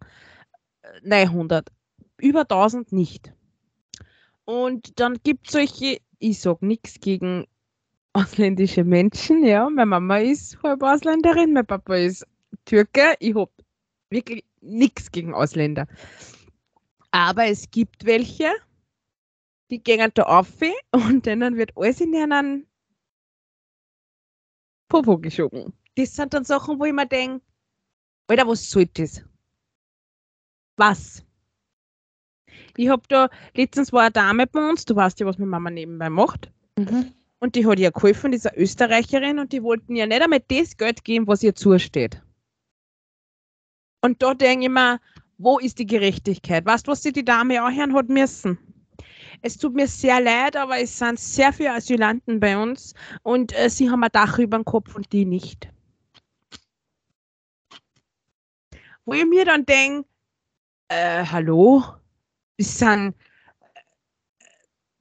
[1.04, 1.70] 900.
[2.22, 3.34] Über 1000 nicht.
[4.46, 7.46] Und dann gibt es solche, ich sage nichts gegen
[8.14, 9.70] ausländische Menschen, ja.
[9.70, 12.26] Meine Mama ist halb Ausländerin, mein Papa ist
[12.66, 13.16] Türke.
[13.20, 13.52] Ich habe
[14.10, 15.88] wirklich nichts gegen Ausländer.
[17.12, 18.52] Aber es gibt welche,
[19.70, 20.48] die gehen da auf
[20.92, 22.68] und denen wird alles in einen
[24.88, 25.74] Popo geschoben.
[25.96, 27.46] Das sind dann Sachen, wo ich mir denke,
[28.28, 29.24] Alter, was soll das?
[30.80, 31.26] Was?
[32.78, 35.70] Ich habe da, letztens war eine Dame bei uns, du weißt ja, was meine Mama
[35.70, 36.50] nebenbei macht.
[36.78, 37.12] Mhm.
[37.40, 41.04] Und die hat ihr geholfen, diese Österreicherin, und die wollten ihr nicht einmal das Geld
[41.04, 42.22] geben, was ihr zusteht.
[44.02, 45.02] Und da denke ich mir,
[45.38, 46.66] wo ist die Gerechtigkeit?
[46.66, 48.58] Weißt du, was sie die Dame auch hören hat müssen?
[49.42, 53.70] Es tut mir sehr leid, aber es sind sehr viele Asylanten bei uns und äh,
[53.70, 55.68] sie haben ein Dach über dem Kopf und die nicht.
[59.04, 60.09] Wo ich mir dann denke,
[60.90, 61.84] äh, hallo?
[62.58, 63.16] Es sind,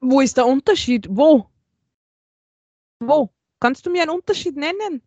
[0.01, 1.09] wo ist der Unterschied?
[1.11, 1.51] Wo?
[3.01, 3.31] Wo?
[3.61, 5.03] Kannst du mir einen Unterschied nennen?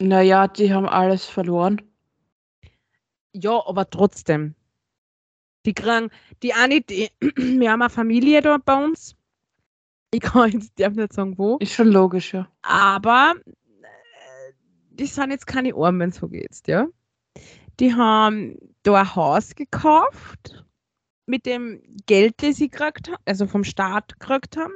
[0.00, 1.82] Naja, die haben alles verloren.
[3.32, 4.54] Ja, aber trotzdem.
[5.66, 6.10] Die kriegen,
[6.42, 9.16] die eine, die, wir haben eine Familie da bei uns.
[10.12, 11.58] Ich kann jetzt darf nicht sagen, wo.
[11.58, 12.48] Ist schon logisch, ja.
[12.62, 14.52] Aber äh,
[14.90, 16.86] die sind jetzt keine Armen, so geht's, ja.
[17.80, 20.64] Die haben da ein Haus gekauft
[21.26, 24.72] mit dem Geld, das sie gekriegt haben, also vom Staat gekriegt haben,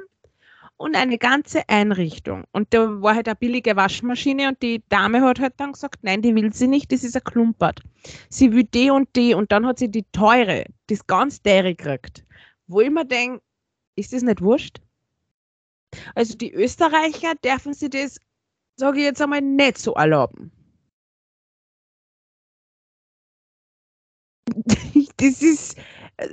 [0.77, 2.43] und eine ganze Einrichtung.
[2.51, 6.21] Und da war halt eine billige Waschmaschine und die Dame hat halt dann gesagt, nein,
[6.21, 7.81] die will sie nicht, das ist ein Klumpert.
[8.29, 12.25] Sie will die und die und dann hat sie die teure, das ganz teure gekriegt.
[12.67, 13.41] Wo ich mir denke,
[13.95, 14.81] ist das nicht wurscht?
[16.15, 18.19] Also die Österreicher dürfen sie das,
[18.75, 20.51] sage ich jetzt einmal, nicht so erlauben.
[25.17, 25.77] Das ist,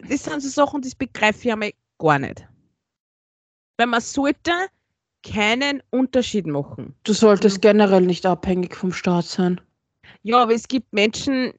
[0.09, 2.47] das sind so Sachen, das begreife ich einmal gar nicht.
[3.77, 4.53] Weil man sollte
[5.23, 6.95] keinen Unterschied machen.
[7.05, 9.61] Du solltest generell nicht abhängig vom Staat sein.
[10.23, 11.53] Ja, aber es gibt Menschen,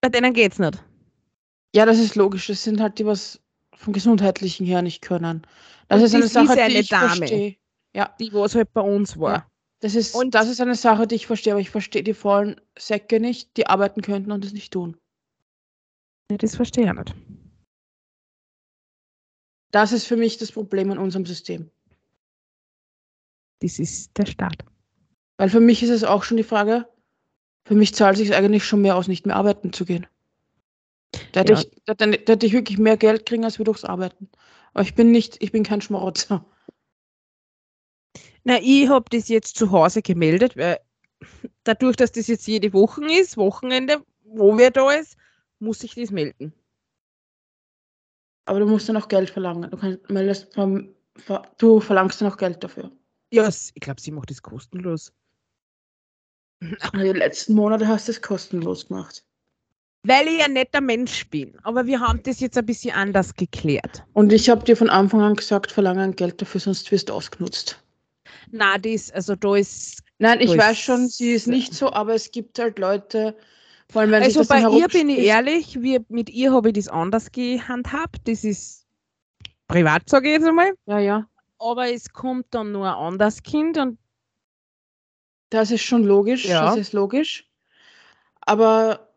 [0.00, 0.82] bei denen geht's nicht.
[1.74, 2.46] Ja, das ist logisch.
[2.48, 3.40] Das sind halt die, was
[3.74, 5.46] vom Gesundheitlichen her nicht können.
[5.88, 7.16] Das Und ist eine das Sache, ist eine die ich Dame.
[7.16, 7.56] verstehe.
[7.94, 9.32] Ja, Die, was halt bei uns war.
[9.34, 9.46] Ja.
[9.80, 12.60] das ist, Und- das ist eine Sache, die ich verstehe, aber ich verstehe die vollen
[12.78, 14.96] Säcke nicht, die arbeiten könnten und es nicht tun.
[16.30, 17.14] Ja, das verstehe ich nicht.
[19.70, 21.70] Das ist für mich das Problem in unserem System.
[23.60, 24.64] Das ist der Staat.
[25.36, 26.88] Weil für mich ist es auch schon die Frage,
[27.66, 30.06] für mich zahlt sich eigentlich schon mehr aus, nicht mehr arbeiten zu gehen.
[31.32, 31.60] Da hätte, Ja.
[31.60, 34.28] ich, da, da hätte ich wirklich mehr Geld kriegen als wir durchs Arbeiten.
[34.72, 36.44] Aber ich bin nicht, ich bin kein Schmarotzer.
[38.44, 40.78] Na, ich habe das jetzt zu Hause gemeldet, weil
[41.64, 45.16] dadurch, dass das jetzt jede Woche ist, Wochenende, wo wer da ist,
[45.64, 46.52] muss ich das melden.
[48.46, 49.70] Aber du musst dann auch Geld verlangen.
[49.70, 52.90] Du, kannst, meldest vom, ver, du verlangst dann auch Geld dafür.
[53.32, 55.12] Ja, s- ich glaube, sie macht das kostenlos.
[56.94, 59.24] Die letzten Monate hast du es kostenlos gemacht.
[60.06, 61.58] Weil ich ja nicht der Mensch bin.
[61.62, 64.04] Aber wir haben das jetzt ein bisschen anders geklärt.
[64.12, 67.82] Und ich habe dir von Anfang an gesagt, verlange Geld dafür, sonst wirst du ausgenutzt.
[68.50, 70.02] Na, das, also da ist.
[70.18, 73.36] Nein, ich weiß schon, sie ist nicht so, aber es gibt halt Leute,
[73.90, 76.88] vor allem sich Also bei ihr bin ich ehrlich, wir, mit ihr habe ich das
[76.88, 78.26] anders gehandhabt.
[78.26, 78.86] Das ist
[79.68, 80.72] privat, sage ich jetzt einmal.
[80.86, 81.28] Ja, ja.
[81.58, 83.98] Aber es kommt dann nur ein anderes Kind und
[85.50, 86.66] Das ist schon logisch, Ja.
[86.66, 87.48] das ist logisch.
[88.40, 89.08] Aber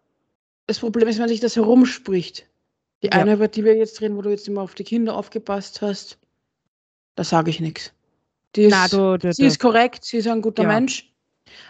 [0.67, 2.47] das Problem ist, wenn sich das herumspricht.
[3.01, 3.13] Die Ja.
[3.13, 6.19] eine, über die wir jetzt reden, wo du jetzt immer auf die Kinder aufgepasst hast,
[7.15, 7.93] da sage ich nichts.
[8.55, 10.69] Die ist, na, du, du, sie ist korrekt, sie ist ein guter Ja.
[10.69, 11.11] Mensch.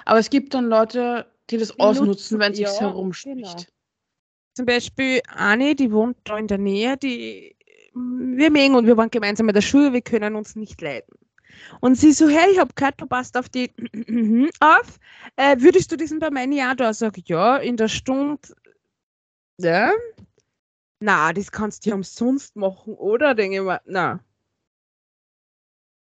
[0.06, 3.36] Aber es gibt dann Leute, die das Die ausnutzen, nutzen- wenn sich ja, herumspricht.
[3.38, 3.56] genau.
[4.56, 7.56] Zum Beispiel Anni, die wohnt da in der Nähe, die
[7.94, 11.14] wir mögen und wir waren gemeinsam in der Schule, wir können uns nicht leiden.
[11.80, 13.72] Und sie so, hey, ich habe gehört, du passt auf die
[14.60, 15.00] auf.
[15.38, 16.94] Äh, würdest du diesen bei meinen Jahr da?
[16.94, 18.40] Sag ich, ja, in der Stunde.
[19.60, 19.92] Ja.
[21.00, 23.34] Na, das kannst du ja umsonst machen, oder?
[23.34, 24.20] Denke ich mir, na.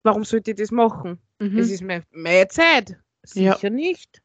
[0.03, 1.19] Warum sollte ich das machen?
[1.39, 1.57] Mhm.
[1.57, 2.97] Das ist meine, meine Zeit.
[3.35, 3.53] Ja.
[3.55, 4.22] Sicher nicht.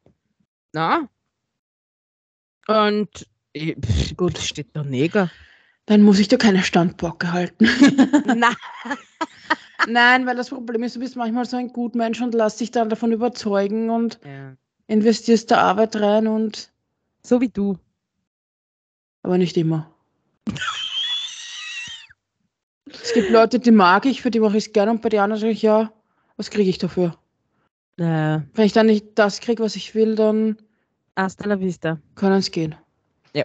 [0.73, 1.09] Na.
[2.67, 5.31] Und ich, pff, gut, steht da Neger.
[5.85, 7.65] Dann muss ich dir keine Standbocke halten.
[8.37, 8.53] Na,
[9.87, 12.89] Nein, weil das Problem ist, du bist manchmal so ein Gutmensch und lass dich dann
[12.89, 14.55] davon überzeugen und ja.
[14.87, 16.71] investierst da Arbeit rein und
[17.23, 17.77] so wie du.
[19.23, 19.91] aber nicht immer.
[22.91, 25.21] es gibt Leute, die mag ich, für die mache ich es gerne und bei den
[25.21, 25.93] anderen sage ich, ja,
[26.37, 27.17] was kriege ich dafür?
[27.99, 30.57] Äh, Wenn ich dann nicht das kriege, was ich will, dann
[31.17, 31.99] hasta la vista.
[32.15, 32.75] können es gehen.
[33.33, 33.43] Ja.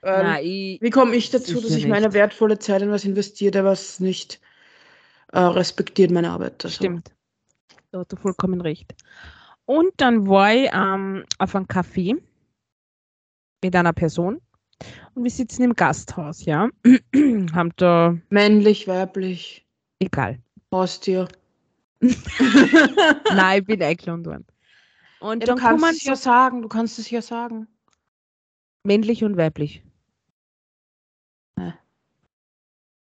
[0.00, 2.14] Weil, Na, ich, wie komme ich dazu, dass ich meine nicht.
[2.14, 4.40] wertvolle Zeit in was investiere, der was nicht
[5.32, 6.64] äh, respektiert meine Arbeit?
[6.64, 7.10] Also, stimmt.
[7.90, 8.94] Da hast du vollkommen recht.
[9.64, 12.16] Und dann war ich ähm, auf einem Café
[13.62, 14.40] mit einer Person
[15.14, 16.68] und wir sitzen im Gasthaus, ja.
[17.52, 19.66] Haben da, Männlich, weiblich,
[19.98, 20.38] egal.
[20.72, 21.26] Haustier.
[23.34, 24.46] Nein, ich bin eingeladen worden.
[25.20, 27.66] Und Ja, du dann kannst kommen es ja sagen, du kannst es ja sagen.
[28.84, 29.82] männlich und weiblich.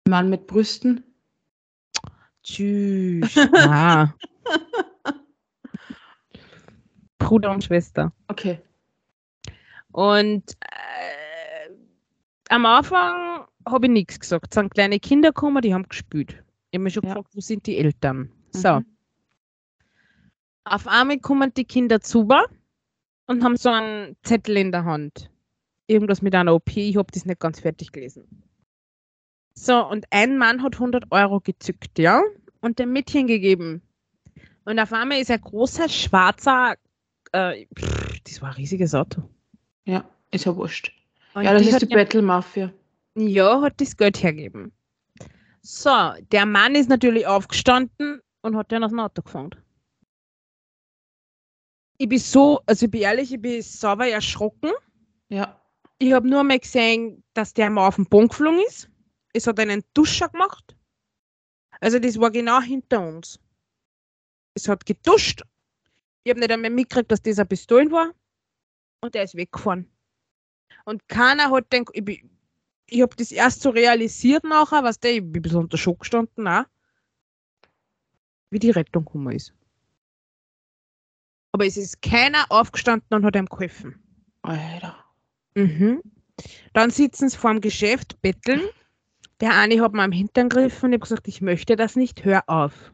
[0.07, 1.03] Mann mit Brüsten.
[2.43, 3.35] Tschüss.
[3.55, 4.13] Ah.
[7.17, 8.13] Bruder und Schwester.
[8.29, 8.61] Okay.
[9.91, 11.69] Und äh,
[12.49, 14.47] am Anfang habe ich nichts gesagt.
[14.49, 16.41] Es sind kleine Kinder gekommen, die haben gespielt.
[16.71, 17.09] Ich habe mich schon Ja.
[17.15, 18.31] gefragt, wo sind die Eltern?
[18.51, 18.79] So.
[18.79, 18.85] Mhm.
[20.63, 22.45] Auf einmal kommen die Kinder zu mir
[23.27, 25.29] und haben so einen Zettel in der Hand.
[25.87, 28.43] Irgendwas mit einer OP, ich habe das nicht ganz fertig gelesen.
[29.53, 32.21] So, und ein Mann hat 100 Euro gezückt, ja,
[32.61, 33.81] und dem Mädchen gegeben.
[34.65, 36.75] Und auf einmal ist ein großer, schwarzer,
[37.31, 39.23] äh, pff, das war ein riesiges Auto.
[39.85, 40.91] Ja, ist ja wurscht.
[41.33, 42.73] Und ja, das ist die Battle Mafia.
[43.15, 44.73] ja, hat das Geld hergeben.
[45.61, 49.51] So, der Mann ist natürlich aufgestanden und hat den aus dem Auto gefangen.
[51.99, 54.71] Ich bin so, also ich bin ehrlich, ich bin sauber erschrocken.
[55.29, 55.61] Ja.
[55.99, 58.89] Ich habe nur mal gesehen, dass der mal auf den Boden geflogen ist.
[59.33, 60.75] Es hat einen Duscher gemacht.
[61.79, 63.39] Also das war genau hinter uns.
[64.53, 65.43] Es hat geduscht.
[66.23, 68.13] Ich habe nicht einmal mitgekriegt, dass das ein Pistolen war.
[69.01, 69.91] Und der ist weggefahren.
[70.85, 72.23] Und keiner hat den, ich,
[72.87, 75.99] ich habe das erst so realisiert nachher, was der, ich bin ein bisschen unter Schock
[75.99, 76.65] gestanden, auch,
[78.49, 79.53] wie die Rettung gekommen ist.
[81.51, 83.95] Aber es ist keiner aufgestanden und hat ihm geholfen.
[84.41, 84.95] Alter.
[85.55, 86.01] Mhm.
[86.73, 88.61] Dann sitzen sie vor dem Geschäft, betteln.
[89.39, 92.25] Der eine hat mir am Hintern gegriffen und ich habe gesagt, ich möchte das nicht,
[92.25, 92.93] hör auf.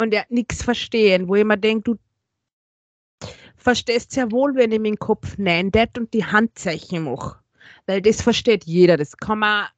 [0.00, 4.82] Und er hat nichts verstehen, wo ich mir denke, du verstehst sehr wohl, wenn ich
[4.82, 7.40] dem Kopf Nein det und die Handzeichen mache.
[7.86, 9.68] Weil das versteht jeder, das kann man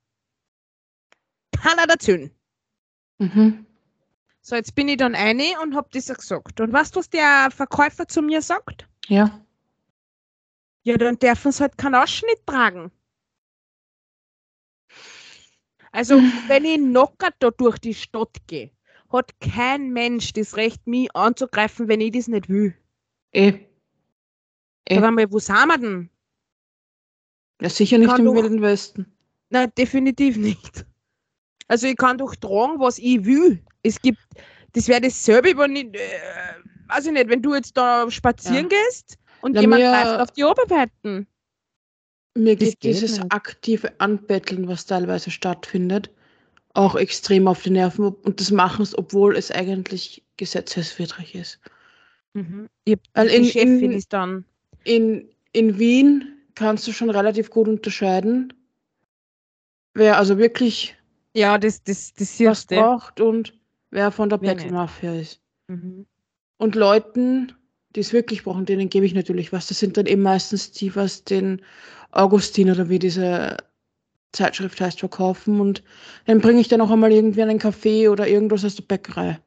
[1.52, 2.30] keiner dazu.
[3.18, 3.66] Mhm.
[4.48, 6.58] So, jetzt bin ich dann eine und habe das gesagt.
[6.58, 8.88] Und weißt du, was der Verkäufer zu mir sagt?
[9.06, 9.44] Ja.
[10.84, 12.90] Ja, dann dürfen sie halt keinen Ausschnitt tragen.
[15.92, 16.14] Also,
[16.48, 18.70] wenn ich knocker da durch die Stadt gehe,
[19.12, 22.74] hat kein Mensch das Recht, mich anzugreifen, wenn ich das nicht will.
[23.32, 23.52] Eh.
[24.86, 24.94] Eh.
[24.94, 26.10] Sag einmal, wo sind wir denn?
[27.60, 29.12] Ja, sicher nicht Kann im Wilden Westen.
[29.50, 30.86] Nein, definitiv nicht.
[31.68, 33.62] Also, ich kann doch tragen, was ich will.
[33.82, 34.18] Es gibt,
[34.72, 36.00] das wäre dasselbe, wenn ich, äh,
[36.88, 40.44] weiß ich nicht, wenn du jetzt da spazieren gehst und Ja, jemand greift auf die
[40.44, 41.26] Oberweiten.
[42.34, 43.32] Mir Das geht dieses nicht.
[43.32, 46.10] aktive Anbetteln, was teilweise stattfindet,
[46.74, 48.06] auch extrem auf die Nerven.
[48.08, 51.58] Und das machen es, obwohl es eigentlich gesetzeswidrig ist.
[52.34, 52.68] Mhm.
[52.84, 54.44] Ich hab, Weil die in- Chefin in- ist dann.
[54.84, 58.52] In, in Wien kannst du schon relativ gut unterscheiden,
[59.94, 60.96] wer also wirklich
[61.34, 62.76] Ja, das, das, das was du.
[62.76, 63.54] braucht und
[63.90, 64.74] wer von der Wer Battle nicht.
[64.74, 65.40] Mafia ist.
[65.68, 66.06] Mhm.
[66.56, 67.52] Und Leuten,
[67.94, 69.68] die es wirklich brauchen, denen gebe ich natürlich was.
[69.68, 71.62] Das sind dann eben meistens die, was den
[72.10, 73.56] Augustin oder wie diese
[74.32, 75.60] Zeitschrift heißt, verkaufen.
[75.60, 75.82] Und
[76.26, 79.38] dann bringe ich dann auch einmal irgendwie einen Kaffee oder irgendwas aus der Bäckerei.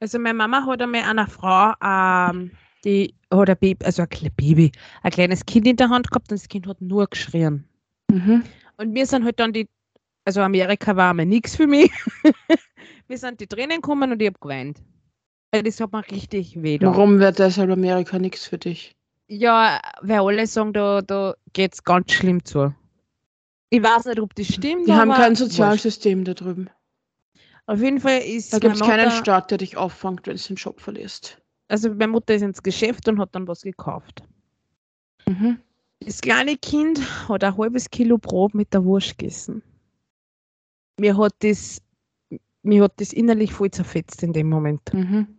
[0.00, 2.50] Also meine Mama hat einmal einer Frau, ähm,
[2.84, 6.32] die hat ein Baby, also ein kleines Baby, ein kleines Kind in der Hand gehabt
[6.32, 7.64] und das Kind hat nur geschrien.
[8.10, 8.42] Mhm.
[8.78, 9.68] Und wir sind halt dann die,
[10.30, 11.90] also Amerika war einmal nichts für mich.
[13.08, 14.80] wir sind die Tränen gekommen und ich habe geweint.
[15.50, 16.78] Das hat mir richtig weh.
[16.80, 18.94] Warum wäre deshalb Amerika nichts für dich?
[19.26, 22.72] Ja, weil alle sagen, da, da geht es ganz schlimm zu.
[23.70, 24.86] Ich weiß nicht, ob das stimmt.
[24.86, 25.34] Die haben kein.
[25.34, 26.70] Sozialsystem da drüben.
[27.66, 30.56] Auf jeden Fall ist Da gibt es keinen Staat, der dich auffängt, wenn du den
[30.56, 31.42] Job verlierst.
[31.66, 34.22] also meine Mutter ist ins Geschäft und hat dann was gekauft.
[35.26, 35.58] Mhm.
[35.98, 39.64] Das kleine Kind hat ein halbes Kilo Brot mit der Wurst gegessen.
[41.00, 41.80] Mir hat das,
[42.62, 44.82] mir hat das innerlich voll zerfetzt in dem Moment.
[44.92, 45.38] Mhm.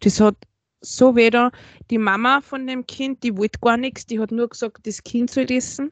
[0.00, 0.36] Das hat
[0.82, 1.50] so weder
[1.90, 5.30] die Mama von dem Kind, die wollte gar nichts, die hat nur gesagt, das Kind
[5.30, 5.88] soll essen.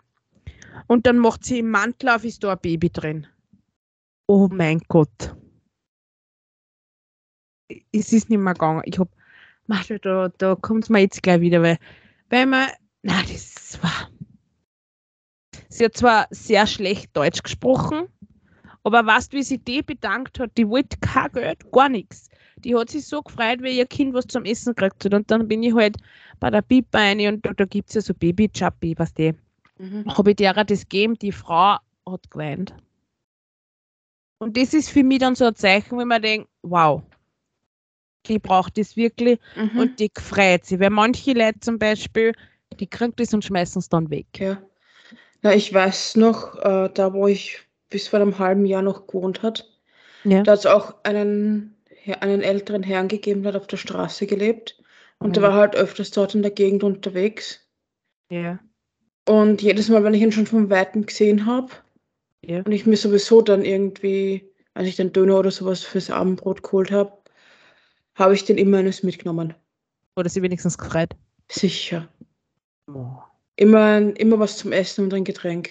[0.87, 3.27] Und dann macht sie im Mantel auf, ist da ein Baby drin.
[4.27, 5.35] Oh mein Gott.
[7.93, 8.83] Es ist nicht mehr gegangen.
[8.85, 9.09] Ich hab,
[9.67, 11.79] Martha, da, da kommt es mir jetzt gleich wieder, weil,
[12.29, 12.69] weil man,
[13.03, 14.11] na, das war.
[15.71, 18.09] Sie hat zwar sehr schlecht Deutsch gesprochen,
[18.83, 20.51] aber weißt, wie sie die bedankt hat?
[20.57, 22.31] Die wollte kein Geld, gar nichts
[22.65, 25.15] die hat sich so gefreut, weil ihr Kind was zum Essen gekriegt hat.
[25.15, 25.97] Und dann bin ich halt
[26.39, 29.35] bei der Bib rein und da, da gibt es ja so Baby-Chappi, was die.
[29.79, 30.07] Mhm.
[30.17, 32.75] Habe ich derer das gegeben, die Frau hat geweint.
[34.39, 37.03] Und das ist für mich dann so ein Zeichen, wenn man denkt, wow,
[38.27, 39.79] die braucht das wirklich Mhm.
[39.79, 40.81] und die freut sich.
[40.81, 42.33] Weil manche Leute zum Beispiel,
[42.79, 44.27] die kriegen das und schmeißen es dann weg.
[44.39, 44.63] Ja.
[45.43, 47.61] Na, ich weiß noch, äh, da wo ich
[47.91, 49.69] bis vor einem halben Jahr noch gewohnt hat,
[50.25, 50.43] Ja.
[50.43, 51.77] da hat es auch einen,
[52.21, 54.77] einen älteren Herrn gegeben, der hat auf der Straße gelebt.
[55.19, 55.47] Und der Mhm.
[55.49, 57.61] war halt öfters dort in der Gegend unterwegs.
[58.31, 58.59] Ja.
[59.29, 61.69] Und jedes Mal, wenn ich ihn schon von Weitem gesehen habe
[62.43, 62.63] Ja.
[62.63, 66.91] und ich mir sowieso dann irgendwie, als ich den Döner oder sowas fürs Abendbrot geholt
[66.91, 67.13] habe,
[68.15, 69.55] habe ich den immer eines mitgenommen.
[70.17, 71.11] Oder sie wenigstens gefreut.
[71.51, 72.09] Sicher.
[72.87, 73.17] Oh.
[73.57, 75.71] Immer, immer was zum Essen und ein Getränk.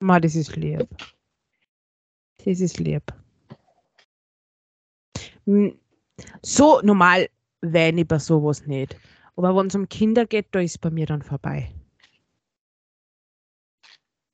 [0.00, 0.88] Ma, das ist lieb.
[2.44, 3.02] Das ist lieb.
[5.46, 5.78] Hm,
[6.42, 7.28] So normal
[7.62, 8.96] weine ich bei sowas nicht.
[9.36, 11.72] Aber wenn es um Kinder geht, da ist bei mir dann vorbei.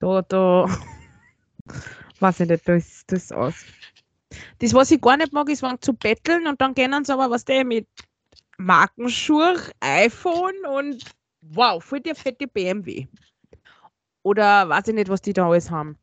[0.00, 0.66] Da, da,
[2.20, 3.64] weiß ich nicht, da ist das aus.
[4.58, 7.30] Das, was ich gar nicht mag, ist, wenn zu betteln und dann gehen sie aber,
[7.30, 7.88] was der mit
[8.58, 11.04] Markenschuhe, iPhone und
[11.42, 13.06] wow, voll der fette BMW.
[14.22, 15.98] Oder weiß ich nicht, was die da alles haben.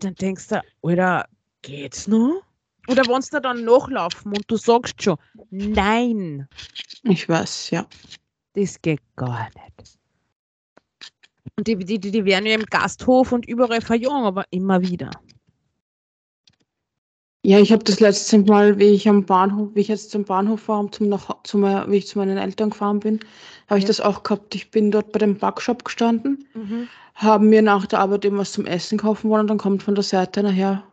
[0.00, 1.26] Dann denkst du, Alter,
[1.62, 2.42] geht's noch?
[2.88, 5.16] Oder wenn sie dann nachlaufen und du sagst schon,
[5.50, 6.48] nein,
[7.04, 7.86] Ich weiß, ja.
[8.54, 9.98] das geht gar nicht.
[11.56, 15.10] Und die, die, die die werden ja im Gasthof und überall verjungen, aber immer wieder.
[17.44, 20.68] Ja, ich habe das letzte Mal, wie ich am Bahnhof, wie ich jetzt zum Bahnhof
[20.68, 23.18] war, um zum nach, zum, wie ich zu meinen Eltern gefahren bin,
[23.68, 23.88] habe ich Ja.
[23.88, 24.54] das auch gehabt.
[24.54, 26.46] Ich bin dort bei dem Backshop gestanden,
[27.14, 30.04] haben mir nach der Arbeit irgendwas zum Essen kaufen wollen und dann kommt von der
[30.04, 30.84] Seite nachher,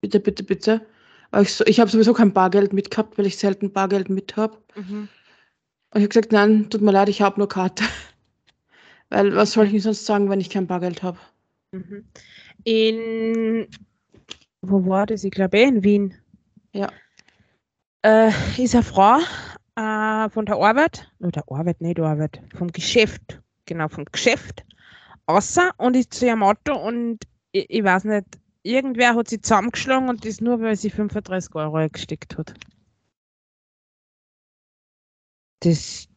[0.00, 0.86] bitte, bitte, bitte.
[1.32, 4.36] Aber ich, so, ich habe sowieso kein Bargeld mit gehabt, weil ich selten Bargeld mit
[4.36, 4.56] habe.
[4.76, 5.08] Mhm.
[5.90, 7.84] Und ich habe gesagt, nein, tut mir leid, ich habe nur Karte.
[9.10, 11.18] Weil was soll ich sonst sagen, wenn ich kein Bargeld habe?
[11.72, 12.04] Mhm.
[12.64, 13.66] In,
[14.68, 15.24] wo war das?
[15.24, 16.14] Ich glaube, eh in Wien.
[16.72, 16.90] Ja.
[18.02, 19.18] Äh, ist eine Frau
[19.76, 24.64] äh, von der Arbeit, oder Arbeit, nicht Arbeit, vom Geschäft, genau, vom Geschäft,
[25.26, 28.26] außer und ist zu ihrem Auto und ich, ich weiß nicht,
[28.62, 32.54] irgendwer hat sie zusammengeschlagen und das nur, weil sie 35 Euro gesteckt hat.
[35.60, 36.08] Das.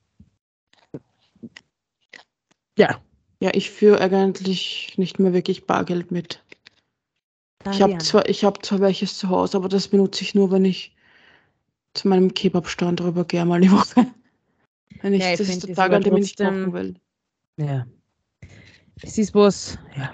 [2.78, 3.02] Ja.
[3.42, 6.44] Ja, ich führe eigentlich nicht mehr wirklich Bargeld mit.
[7.66, 10.66] Ich habe zwar, ich hab zwar welches zu Hause, aber das benutze ich nur, wenn
[10.66, 10.96] ich
[11.94, 14.06] zu meinem Kebabstand rübergehe, mal die Woche.
[15.02, 16.96] Wenn ich, Ja, ich das ist der Tag, an dem ich nicht kochen will.
[17.58, 17.86] Ja.
[19.02, 20.12] Es ist was, ja.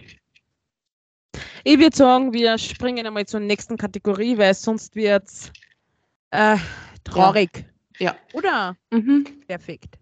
[1.64, 5.52] Ich würde sagen, wir springen einmal zur nächsten Kategorie, weil sonst wird es
[6.30, 6.58] äh,
[7.04, 7.66] traurig.
[7.98, 8.16] Ja.
[8.34, 8.78] Oder?
[8.92, 9.26] Mhm.
[9.48, 9.98] Perfekt.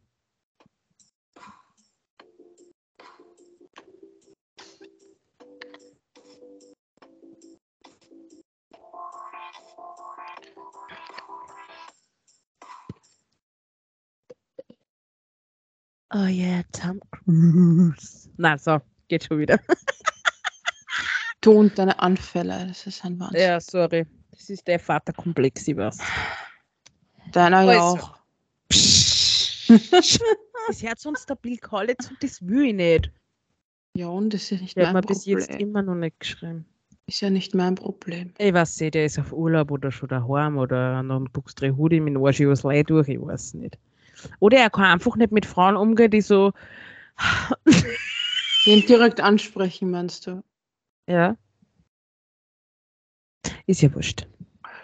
[16.15, 16.99] Oh yeah, Tom
[18.37, 19.59] Na, so, geht schon wieder.
[21.41, 23.41] Du und deine Anfälle, das ist ein Wahnsinn.
[23.41, 24.05] Ja, sorry.
[24.31, 25.97] Das ist der Vaterkomplex, ich weiß.
[27.33, 27.97] Deiner ja Also.
[28.05, 28.17] auch.
[30.67, 33.11] Das hört uns der Bill Collins und das will ich nicht.
[33.97, 35.67] Ja, und das ist ja nicht Der hat mein mir bis jetzt Problem.
[35.69, 36.65] immer noch nicht geschrieben.
[37.07, 38.33] Ist ja nicht mein Problem.
[38.37, 41.99] Ich weiß nicht, der ist auf Urlaub oder schon daheim oder noch ein Buchsdreh Hudi
[41.99, 43.77] mit Arsch übers Leid durch, ich weiß nicht.
[44.39, 46.51] Oder er kann einfach nicht mit Frauen umgehen, die so.
[48.65, 50.43] Den direkt ansprechen, meinst du?
[51.07, 51.37] Ja.
[53.65, 54.27] Ist ja wurscht.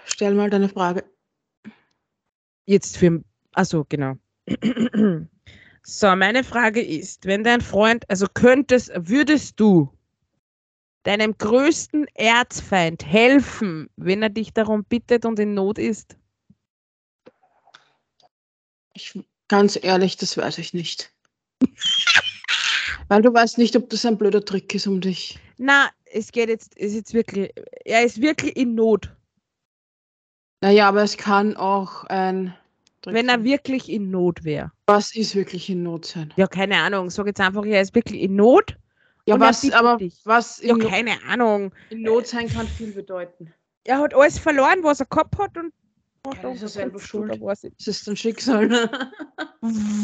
[0.05, 1.03] Stell mal deine Frage.
[2.65, 3.23] Jetzt für.
[3.53, 4.15] Achso, genau.
[5.81, 9.91] So, meine Frage ist, wenn dein Freund, also könntest, würdest du
[11.03, 16.15] deinem größten Erzfeind helfen, wenn er dich darum bittet und in Not ist?
[18.93, 19.19] Ich,
[19.49, 21.11] ganz ehrlich, das weiß ich nicht.
[23.09, 25.37] Weil du weißt nicht, ob das ein blöder Trick ist, um dich.
[25.57, 27.51] Na, es geht jetzt, ist jetzt wirklich,
[27.83, 29.11] er ist wirklich in Not.
[30.61, 32.55] Naja, aber es kann auch ein.
[33.01, 34.71] Trick Wenn er wirklich in Not wäre.
[34.87, 36.33] Was ist wirklich in Not sein?
[36.35, 37.09] Ja, keine Ahnung.
[37.09, 38.77] Sag jetzt einfach, er ist wirklich in Not.
[39.25, 40.19] Ja, was, aber dich.
[40.25, 41.71] was Ja, in, Not, keine Ahnung.
[41.89, 43.53] in Not sein kann viel bedeuten.
[43.85, 45.73] Er hat alles verloren, was er gehabt hat und.
[46.25, 47.31] Ja, das ist selber schuld.
[47.31, 48.67] Ein Schicksal.
[48.67, 49.11] Ne?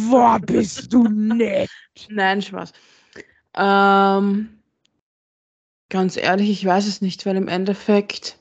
[0.09, 1.70] Boah, bist du nett.
[2.09, 2.72] Nein, Spaß.
[3.55, 4.61] Ähm,
[5.89, 8.38] ganz ehrlich, ich weiß es nicht, weil im Endeffekt,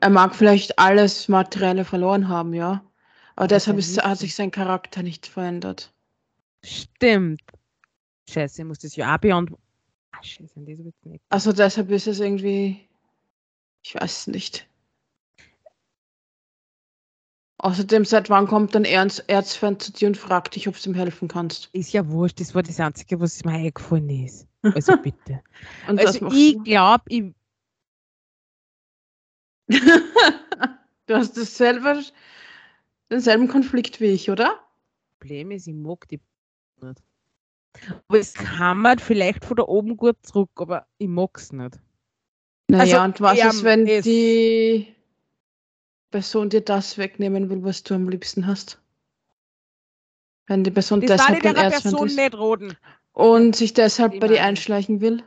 [0.00, 2.84] er mag vielleicht alles Materielle verloren haben, ja.
[3.36, 5.92] Aber das deshalb ist hat sich sein Charakter nicht verändert.
[6.64, 7.42] Stimmt.
[8.30, 9.62] Scheiße, ich muss das ja auch beantworten.
[10.12, 11.24] Ah, Scheiße, das wird's nicht.
[11.28, 12.88] Also deshalb ist es irgendwie,
[13.82, 14.68] ich weiß es nicht.
[17.62, 20.94] Außerdem, seit wann kommt ein Ernst, Erzfan zu dir und fragt dich, ob du ihm
[20.96, 21.70] helfen kannst?
[21.72, 24.48] Ist ja wurscht, das war das Einzige, was mir eingefallen ist.
[24.62, 25.40] Also bitte.
[25.88, 27.22] Und das also ich glaube, ich,
[29.68, 32.02] du hast dasselbe,
[33.10, 34.58] denselben Konflikt wie ich, oder?
[35.20, 36.20] Problem ist, ich mag die
[36.80, 37.00] nicht.
[38.08, 41.78] Aber es kann vielleicht von da oben gut zurück, aber ich mag es nicht.
[42.68, 44.94] Naja, Also, und was ist, wenn die
[46.12, 48.80] Person dir das wegnehmen will, was du am liebsten hast?
[50.46, 52.76] Wenn die Person ich deshalb der dein Erzfeind Person ist nicht roden.
[53.12, 55.24] und sich deshalb Die bei dir einschleichen will?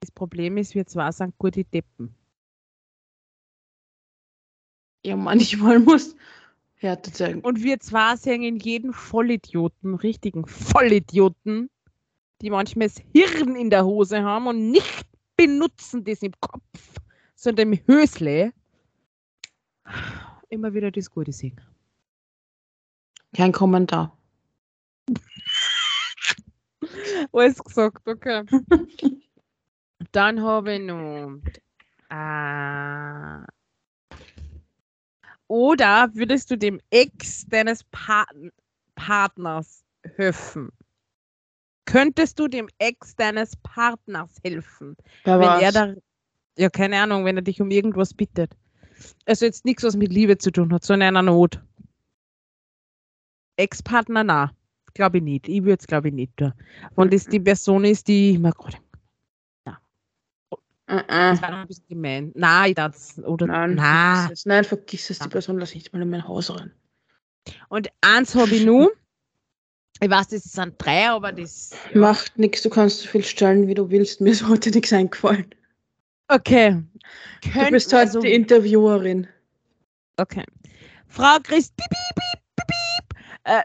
[0.00, 2.14] Das Problem ist, wir zwei sind gute Deppen.
[5.04, 6.16] Ja, manchmal muss
[6.76, 7.40] Härte zeigen.
[7.40, 11.70] Und wir zwei sehen in jeden Vollidioten, richtigen Vollidioten,
[12.40, 17.00] die manchmal das Hirn in der Hose haben und nicht benutzen das im Kopf,
[17.34, 18.52] sondern im Hösle.
[20.48, 21.60] Immer wieder das Gute sehen.
[23.34, 24.16] Kein Kommentar.
[27.32, 28.44] Alles gesagt, okay.
[30.12, 31.38] Dann habe ich noch.
[32.10, 33.46] Äh,
[35.46, 38.28] oder würdest du dem Ex deines Part
[38.94, 39.84] Partners
[40.16, 40.70] helfen?
[41.84, 44.96] Könntest du dem Ex deines Partners helfen?
[45.24, 45.62] Wer wenn war's?
[45.62, 45.94] er da.
[46.56, 48.52] Ja, keine Ahnung, wenn er dich um irgendwas bittet.
[49.26, 51.60] Also jetzt nichts, was mit Liebe zu tun hat, sondern einer Not.
[53.56, 54.52] Ex-Partner, na.
[54.94, 55.48] Glaube ich nicht.
[55.48, 56.52] Ich würde es, glaube ich, nicht tun.
[56.96, 58.38] Wenn das die Person ist, die.
[58.38, 58.76] Mal gerade.
[60.86, 61.04] Äh, äh.
[61.06, 62.32] Das war ein bisschen gemein.
[62.34, 63.18] Nein, ich das.
[63.20, 63.46] Oder.
[63.46, 64.22] Nein, na.
[64.26, 64.46] vergiss es.
[64.46, 65.18] Nein, vergiss es.
[65.18, 65.30] Die Nein.
[65.30, 66.72] Person lass nicht mal in mein Haus rein.
[67.68, 68.92] Und eins habe ich nur.
[70.02, 71.70] Ich weiß, das sind drei, aber das.
[71.94, 72.00] Ja.
[72.00, 74.20] Macht nichts, du kannst so viel stellen, wie du willst.
[74.20, 75.54] Mir ist heute nichts eingefallen.
[76.26, 76.82] Okay.
[77.42, 79.28] Du Könnt- bist heute also- die Interviewerin.
[80.16, 80.44] Okay.
[81.06, 83.16] Frau Christ, piep, piep, piep.
[83.44, 83.62] Äh,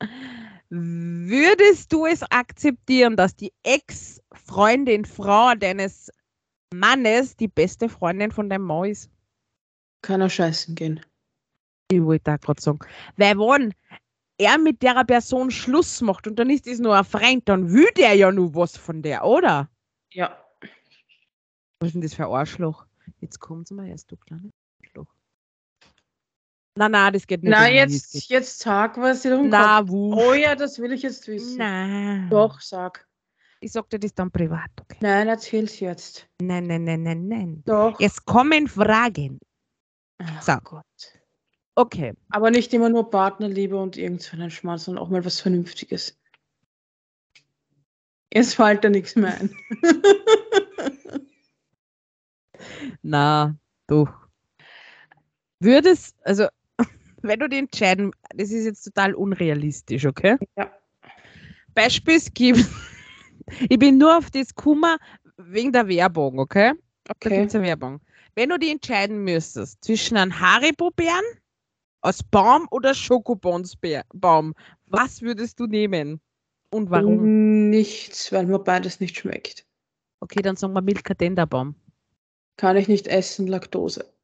[0.68, 6.10] würdest du es akzeptieren, dass die Ex-Freundin, Frau deines
[6.74, 9.10] Mannes die beste Freundin von deinem Mann ist?
[10.02, 11.00] Kann er scheißen gehen.
[11.90, 12.78] Ich wollte da gerade sagen.
[13.16, 13.74] Weil wenn
[14.38, 17.88] er mit der Person Schluss macht und dann ist es nur ein Freund, dann will
[17.96, 19.68] der ja nur was von der, oder?
[20.12, 20.36] Ja.
[21.80, 22.86] Was ist denn das für ein Arschloch?
[23.20, 24.50] Jetzt kommt's mal erst, du kleine
[24.82, 25.12] Arschloch.
[26.76, 27.50] Na, na, das geht nicht.
[27.50, 29.90] Na, um mich, das jetzt, jetzt sag, was dir Na, kommt.
[29.90, 30.14] wo?
[30.14, 31.58] Oh ja, das will ich jetzt wissen.
[31.58, 32.26] Na.
[32.28, 33.06] Doch, sag.
[33.60, 34.98] Ich sag dir das dann privat, okay?
[35.00, 36.28] Nein, erzähl's jetzt.
[36.42, 37.62] Nein, nein, nein, nein, nein.
[37.64, 37.98] Doch.
[38.00, 39.38] Es kommen Fragen.
[40.18, 40.56] Ach So.
[40.64, 41.13] Gott.
[41.76, 42.14] Okay.
[42.30, 46.16] Aber nicht immer nur Partnerliebe und irgend so einen Schmarrn, sondern auch mal was Vernünftiges.
[48.32, 49.50] Jetzt fällt da nichts mehr ein.
[53.02, 53.56] Na,
[53.86, 54.08] doch.
[55.60, 56.48] Würdest, also,
[57.22, 60.36] wenn du dich entscheiden, das ist jetzt total unrealistisch, okay?
[60.56, 60.70] Ja.
[61.74, 62.64] Beispiel, es gibt,
[63.68, 64.96] ich bin nur auf das Kummer
[65.36, 66.72] wegen der Werbung, okay?
[67.04, 67.36] Da Okay.
[67.36, 68.00] gibt es eine Werbung.
[68.34, 71.22] Wenn du dich entscheiden müsstest zwischen einem Haribo-Bären
[72.04, 74.54] aus Baum oder Schokobons-Baum,
[74.86, 76.20] was würdest du nehmen?
[76.70, 77.70] Und warum?
[77.70, 79.66] Nichts, weil mir beides nicht schmeckt.
[80.20, 81.74] Okay, dann sagen wir Milka-Dender-Baum.
[82.56, 84.14] Kann ich nicht essen, Laktose.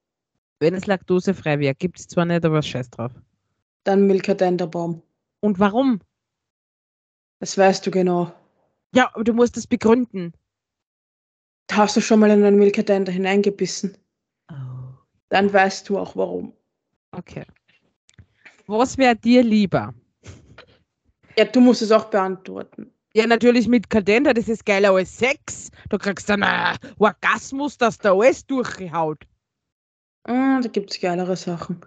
[0.60, 3.12] Wenn es laktosefrei wäre, gibt es zwar nicht, aber scheiß drauf.
[3.84, 5.02] Dann Milkadenderbaum.
[5.40, 6.00] Und warum?
[7.38, 8.30] Das weißt du genau.
[8.94, 10.34] Ja, aber du musst es begründen.
[11.72, 13.96] Hast du schon mal in einen Milkadender hineingebissen?
[14.52, 14.54] Oh.
[15.30, 16.52] Dann weißt du auch warum.
[17.12, 17.46] Okay.
[18.70, 19.92] Was wäre dir lieber?
[21.36, 22.92] Ja, du musst es auch beantworten.
[23.14, 25.72] Ja, natürlich mit Kalender, das ist geiler als Sex.
[25.88, 29.26] Du kriegst dann einen Orgasmus, dass der alles durchhaut.
[30.22, 31.80] Ah, da gibt es geilere Sachen.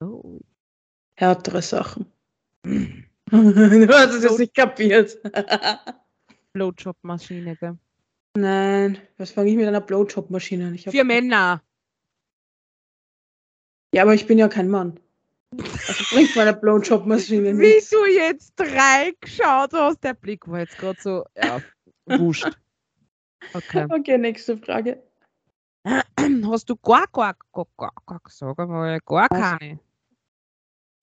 [0.00, 0.38] Oh.
[1.16, 2.06] Härtere Sachen.
[2.62, 5.18] du hast es jetzt nicht kapiert.
[6.54, 7.76] Blowjob-Maschine, gell?
[8.34, 10.78] Nein, was fange ich mit einer Blowjob-Maschine an?
[10.78, 11.62] Für Männer.
[13.92, 14.98] Ja, aber ich bin ja kein Mann.
[15.56, 17.90] Also bringt meine Blowjob-Maschine Wie nichts.
[17.90, 21.60] du jetzt drei geschaut hast, der Blick war jetzt gerade so, ja,
[22.06, 22.56] wurscht.
[23.54, 23.86] Okay.
[23.88, 25.02] Okay, nächste Frage.
[25.84, 28.56] Hast du gar, gar, gar, gar, gar, sag
[29.06, 29.80] gar keine?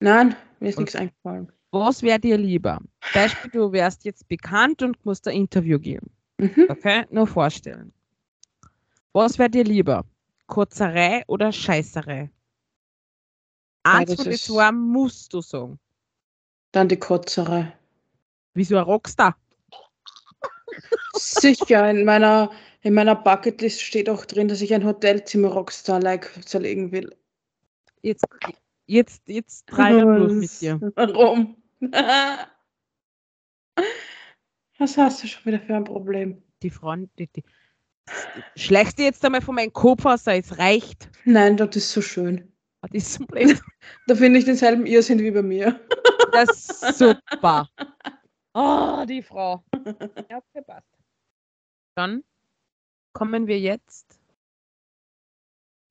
[0.00, 1.50] Nein, mir ist nichts eingefallen.
[1.72, 2.80] Was wäre dir lieber?
[3.12, 6.10] Beispiel, du wärst jetzt bekannt und musst ein Interview geben.
[6.38, 6.66] Mhm.
[6.68, 7.04] Okay?
[7.10, 7.92] Nur vorstellen.
[9.12, 10.04] Was wäre dir lieber?
[10.46, 12.30] Kurzerei oder Scheißerei?
[13.86, 15.78] Eins von den zwei musst du sagen.
[16.72, 17.72] Dann die Kotzerei.
[18.54, 19.36] Wieso ein Rockstar?
[21.14, 22.50] Sicher, in meiner,
[22.82, 27.14] in meiner Bucketlist steht auch drin, dass ich ein Hotelzimmer Rockstar-like zerlegen will.
[28.02, 28.24] Jetzt,
[28.86, 30.80] jetzt, jetzt drei durch mit dir.
[30.96, 31.56] Warum?
[34.78, 36.42] Was hast du schon wieder für ein Problem?
[36.62, 37.44] Die Frauen, die, die.
[38.56, 41.08] Schleichst du jetzt einmal von meinem Kopf aus, es reicht.
[41.24, 42.52] Nein, das ist so schön.
[42.82, 43.60] Das ist so blöd.
[44.06, 45.80] Da finde ich denselben Irrsinn wie bei mir.
[46.32, 47.68] Das ist super.
[48.58, 49.62] Oh, die Frau.
[50.30, 50.88] Ja, okay, passt.
[51.94, 52.24] Dann
[53.12, 54.18] kommen wir jetzt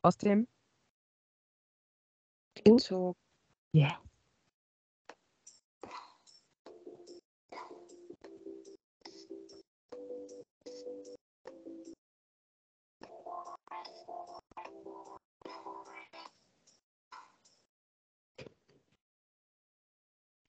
[0.02, 0.48] aus dem.
[2.56, 3.20] Gezogen.
[3.76, 4.05] Yeah.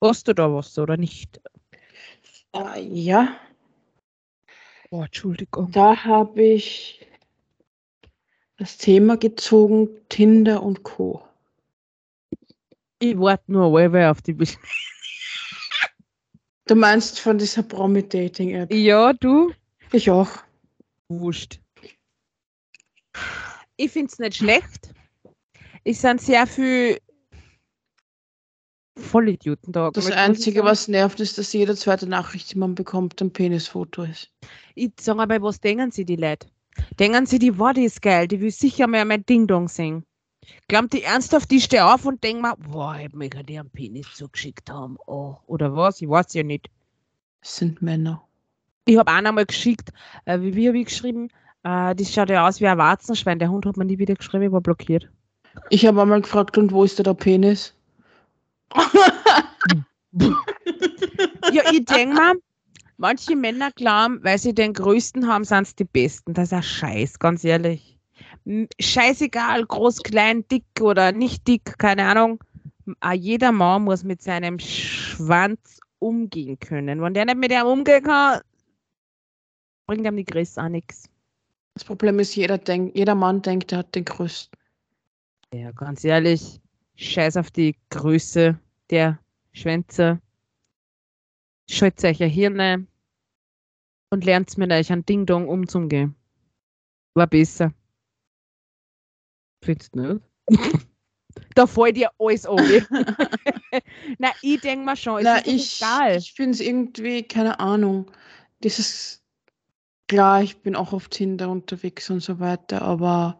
[0.01, 1.41] Hast du da was oder nicht?
[2.53, 3.39] Ah, ja,
[4.89, 5.69] Oh, Entschuldigung.
[5.71, 7.05] da habe ich
[8.57, 11.21] das Thema gezogen, Tinder und Co.
[12.99, 14.57] Ich warte nur alle auf die Besch
[16.65, 18.73] Du meinst von dieser Promi-Dating-App?
[18.73, 19.53] Ja, du?
[19.91, 20.29] Ich auch.
[21.09, 21.59] Wurscht.
[23.77, 24.93] Ich finde es nicht schlecht.
[25.83, 26.99] Es sind sehr viele
[28.97, 29.91] Vollidioten da.
[29.91, 34.31] Das Einzige, was nervt, ist, dass jede zweite Nachricht, die man bekommt, ein Penisfoto ist.
[34.75, 36.47] Ich sage aber, was denken sie die Leute?
[36.99, 40.03] Denken sie, die Worte ist geil, die will sicher mal mein Ding-Dong singen.
[40.67, 44.07] Glaubt die ernsthaft, die stehe auf und denkt mir, boah, ich mir gerade einen Penis
[44.15, 44.97] zugeschickt haben.
[45.05, 46.01] Oh, oder was?
[46.01, 46.69] Ich weiß ja nicht.
[47.41, 48.23] Das sind Männer.
[48.85, 49.91] Ich habe einen einmal geschickt,
[50.25, 51.29] äh, wie, wie habe ich geschrieben?
[51.63, 53.39] Äh, das schaut ja aus wie ein Warzenschwein.
[53.39, 55.09] Der Hund hat mir nie wieder geschrieben, ich war blockiert.
[55.69, 57.76] Ich habe einmal gefragt, und wo ist da der Penis?
[61.51, 62.33] Ja, ich denke mal,
[62.97, 66.33] manche Männer glauben, weil sie den größten haben, sind es die besten.
[66.33, 67.97] Das ist ein Scheiß, ganz ehrlich.
[68.79, 72.43] Scheißegal, groß, klein, dick oder nicht dick, keine Ahnung.
[72.99, 77.01] Ah, Jeder Mann muss mit seinem Schwanz umgehen können.
[77.01, 78.41] Wenn der nicht mit dem umgehen kann,
[79.87, 81.09] bringt ihm die Größe auch nichts.
[81.73, 84.57] Das Problem ist, jeder, denk, jeder Mann denkt, er hat den größten.
[85.53, 86.59] Ja, ganz ehrlich,
[86.97, 89.19] scheiß auf die Größe der
[89.53, 90.21] Schwänze.
[91.69, 92.87] Schaltet euch ein Hirn
[94.09, 96.15] und lernt mit euch an Ding-Dong umzugehen.
[97.13, 97.73] War besser.
[99.63, 100.21] Findest du nicht?
[101.55, 102.57] da fällt dir alles an.
[104.17, 106.17] Na, ich denke mal schon, Na, ist ich, egal.
[106.17, 108.11] ich finde es irgendwie, keine Ahnung.
[108.63, 109.23] Dieses,
[110.07, 113.39] klar, ich bin auch auf Tinder unterwegs und so weiter, aber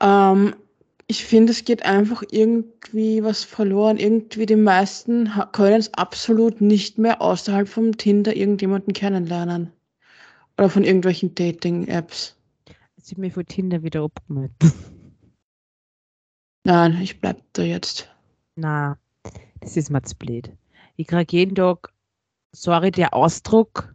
[0.00, 0.54] ähm,
[1.12, 3.98] ich finde, es geht einfach irgendwie was verloren.
[3.98, 9.70] Irgendwie die meisten können es absolut nicht mehr außerhalb vom Tinder irgendjemanden kennenlernen.
[10.56, 12.34] Oder von irgendwelchen Dating-Apps.
[12.96, 14.54] Jetzt ich mich von Tinder wieder abgemeldet.
[16.64, 18.10] Nein, ich bleib da jetzt.
[18.56, 18.96] Na,
[19.60, 20.50] das ist mir zu blöd.
[20.96, 21.92] Ich kriege jeden Tag,
[22.52, 23.94] sorry, der Ausdruck,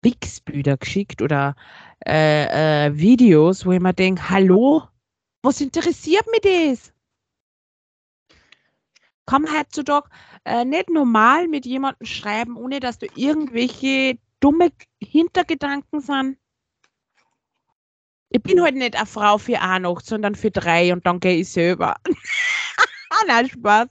[0.00, 1.56] Wix-Bilder geschickt oder
[2.06, 4.88] äh, äh, Videos, wo ich mir denke, hallo,
[5.48, 6.92] was interessiert mich das?
[9.24, 10.10] Kann man heutzutage
[10.44, 14.70] äh, nicht normal mit jemandem schreiben, ohne dass du irgendwelche dumme
[15.00, 16.36] Hintergedanken sind?
[18.28, 21.38] Ich bin halt nicht eine Frau für eine Nacht, sondern für drei und dann gehe
[21.38, 21.96] ich selber.
[23.26, 23.88] Nein, Spaß.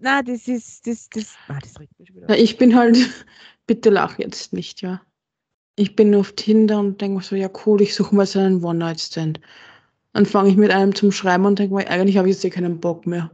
[0.00, 2.38] Na, das ist, das, das, ah, das regt mich wieder.
[2.38, 2.98] Ich bin halt,
[3.66, 5.00] bitte lach jetzt nicht, ja.
[5.76, 8.62] Ich bin auf Tinder und denke mir so, ja cool, ich suche mal so einen
[8.62, 9.40] One-Night-Stand.
[10.12, 12.50] Dann fange ich mit einem zum Schreiben und denke mir, eigentlich habe ich jetzt eh
[12.50, 13.30] keinen Bock mehr.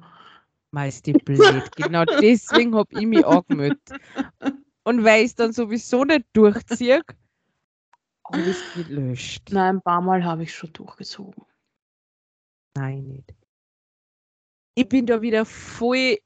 [0.73, 1.75] Meist die blöd.
[1.77, 3.81] genau deswegen habe ich mich angemeldet.
[4.85, 7.03] Und weil ich es dann sowieso nicht durchziehe,
[8.29, 9.51] habe ich es gelöscht.
[9.53, 11.45] Nein, ein paar Mal habe ich schon durchgezogen.
[12.75, 13.35] Nein, nicht.
[14.75, 16.19] Ich bin da wieder voll.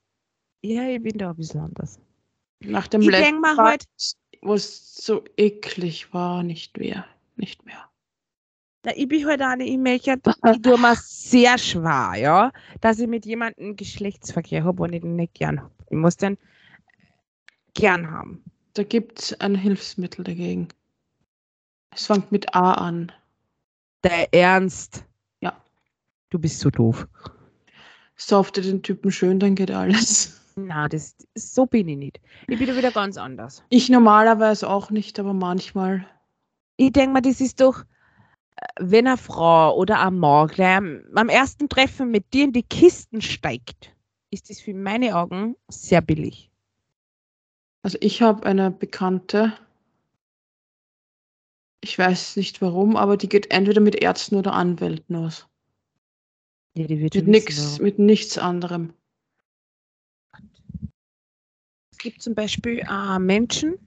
[0.62, 2.00] Ja, ich bin da ein bisschen anders.
[2.62, 3.84] Nach dem Ich letzten mal halt-
[4.42, 7.06] wo es so eklig war, nicht mehr.
[7.36, 7.89] Nicht mehr.
[8.82, 10.18] Na, ich bin halt eine, ich möchte,
[10.52, 15.16] ich tue mir sehr schwer, ja, dass ich mit jemandem Geschlechtsverkehr habe und ich den
[15.16, 15.72] nicht gern habe.
[15.90, 16.38] Ich muss den
[17.74, 18.42] gern haben.
[18.74, 20.68] Da gibt es ein Hilfsmittel dagegen.
[21.90, 23.12] Es fängt mit A an.
[24.04, 25.04] Der Ernst.
[25.40, 25.62] Ja.
[26.30, 27.06] Du bist so doof.
[28.16, 30.40] Sauft den Typen schön, dann geht alles.
[30.56, 32.20] Na, das, so bin ich nicht.
[32.48, 33.64] Ich bin da wieder ganz anders.
[33.70, 36.06] Ich normalerweise auch nicht, aber manchmal.
[36.76, 37.84] Ich denke mal, das ist doch,
[38.78, 42.62] wenn eine Frau oder ein Mann gleich am am ersten Treffen mit dir in die
[42.62, 43.94] Kisten steigt,
[44.30, 46.50] ist das für meine Augen sehr billig.
[47.82, 49.52] Also ich habe eine Bekannte.
[51.82, 55.48] Ich weiß nicht warum, aber die geht entweder mit Ärzten oder Anwälten aus.
[56.74, 57.82] Ja, die wird Mit warum.
[57.82, 58.92] mit nichts anderem.
[61.92, 63.78] Es gibt zum Beispiel äh, Menschen,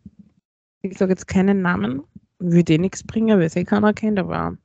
[0.81, 2.03] ich sage jetzt keinen Namen,
[2.39, 4.57] würde eh nichts bringen, weil es eh keiner kennt, aber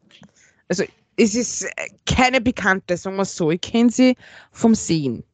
[0.68, 0.84] also
[1.16, 3.50] es ist äh, keine Bekannte, sagen wir es so.
[3.50, 4.16] Ich kenne sie
[4.52, 5.24] vom Sehen.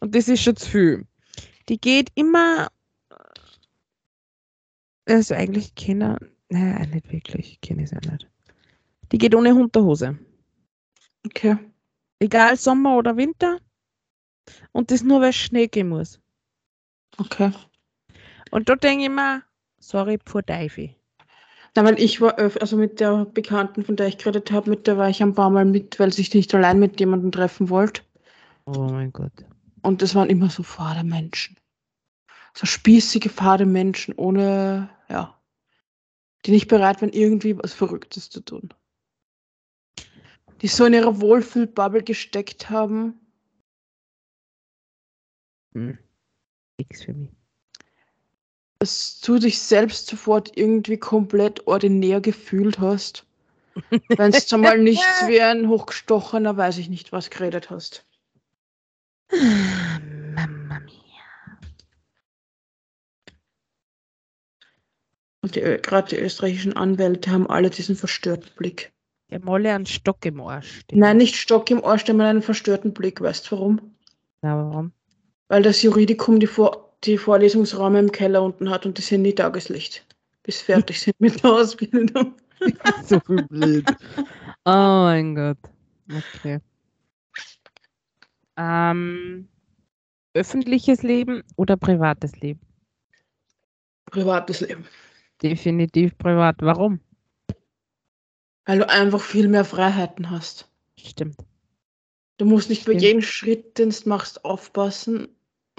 [0.00, 1.06] Und das ist schon zu viel.
[1.68, 2.68] Die geht immer,
[5.06, 6.16] äh, also eigentlich kennen,
[6.48, 8.26] nein, nicht wirklich, kenne ich sie auch nicht.
[9.12, 10.18] Die geht ohne Unterhose.
[11.26, 11.58] Okay.
[12.20, 13.58] Egal Sommer oder Winter.
[14.72, 16.20] Und das nur, weil es Schnee gehen muss.
[17.18, 17.52] Okay.
[18.50, 19.42] Und da denke ich mir,
[19.78, 20.94] sorry, poor Teufel.
[21.76, 24.86] Na, weil ich war, öf- also mit der Bekannten, von der ich geredet habe, mit
[24.86, 27.70] der war ich ein paar Mal mit, weil sie sich nicht allein mit jemandem treffen
[27.70, 28.02] wollte.
[28.66, 29.32] Oh mein Gott.
[29.82, 31.56] Und das waren immer so fade Menschen.
[32.54, 35.40] So spießige, fade Menschen, ohne, ja,
[36.44, 38.74] die nicht bereit waren, irgendwie was Verrücktes zu tun.
[40.60, 43.14] Die so in ihrer Wohlfühlbubble gesteckt haben.
[45.72, 45.98] Hm.
[46.78, 47.30] Nix für mich.
[48.80, 53.26] Dass du dich selbst sofort irgendwie komplett ordinär gefühlt hast.
[53.90, 58.06] Wenn du mal nicht wie ein hochgestochener, weiß ich nicht, was geredet hast.
[59.30, 61.60] Mama mia.
[65.42, 68.92] Und gerade die österreichischen Anwälte haben alle diesen verstörten Blick.
[69.30, 70.80] Haben alle einen Stock im Arsch.
[70.90, 73.20] Nein, nicht Stock im Arsch, die haben einen verstörten Blick.
[73.20, 73.94] Weißt du warum?
[74.40, 74.92] Na, warum?
[75.48, 79.34] Weil das Juridikum die, Vor die Vorlesungsräume im Keller unten hat und die sehen nie
[79.34, 80.06] Tageslicht.
[80.42, 82.34] Bis fertig sind mit der Ausbildung.
[83.04, 83.86] so viel blöd.
[84.64, 85.58] Oh mein Gott.
[86.10, 86.60] Okay.
[88.56, 89.48] Ähm,
[90.34, 92.60] öffentliches Leben oder privates Leben?
[94.06, 94.84] Privates Leben.
[95.42, 96.56] Definitiv privat.
[96.60, 97.00] Warum?
[98.66, 100.68] Weil du einfach viel mehr Freiheiten hast.
[100.98, 101.36] Stimmt.
[102.36, 103.02] Du musst nicht bei Stimmt.
[103.02, 105.28] jedem Schritt, den du machst, aufpassen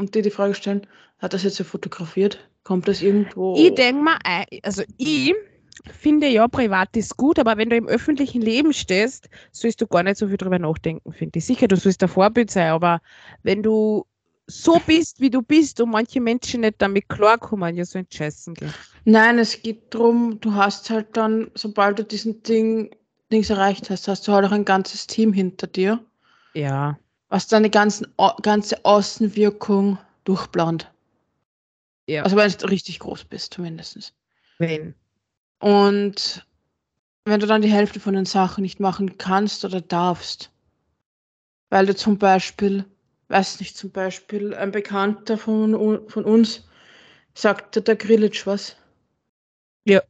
[0.01, 0.87] und dir die Frage stellen,
[1.19, 2.39] hat das jetzt so fotografiert?
[2.63, 3.55] Kommt das irgendwo?
[3.57, 5.33] Ich denke mal, ei- also ich
[5.91, 10.03] finde ja, privat ist gut, aber wenn du im öffentlichen Leben stehst, sollst du gar
[10.03, 11.45] nicht so viel drüber nachdenken, finde ich.
[11.45, 13.01] Sicher, du sollst ein Vorbild sein, aber
[13.43, 14.05] wenn du
[14.47, 18.73] so bist, wie du bist und manche Menschen nicht damit klarkommen, ja, so entscheißen gehen.
[19.05, 22.95] Nein, es geht darum, du hast halt dann, sobald du diesen Ding,
[23.31, 26.03] Dings erreicht hast, hast du halt auch ein ganzes Team hinter dir,
[26.53, 26.99] Ja.
[27.31, 30.91] Was deine ganzen, ganze Außenwirkung durchplant.
[32.05, 32.23] Ja.
[32.23, 34.13] Also wenn du richtig groß bist, zumindest.
[34.59, 34.93] Wenn.
[35.59, 36.45] Und
[37.23, 40.51] wenn du dann die Hälfte von den Sachen nicht machen kannst oder darfst,
[41.69, 42.83] weil du zum Beispiel,
[43.29, 46.67] weiß nicht, zum Beispiel ein Bekannter von, von uns
[47.33, 48.75] sagte der Grillitsch was.
[49.85, 50.01] Ja.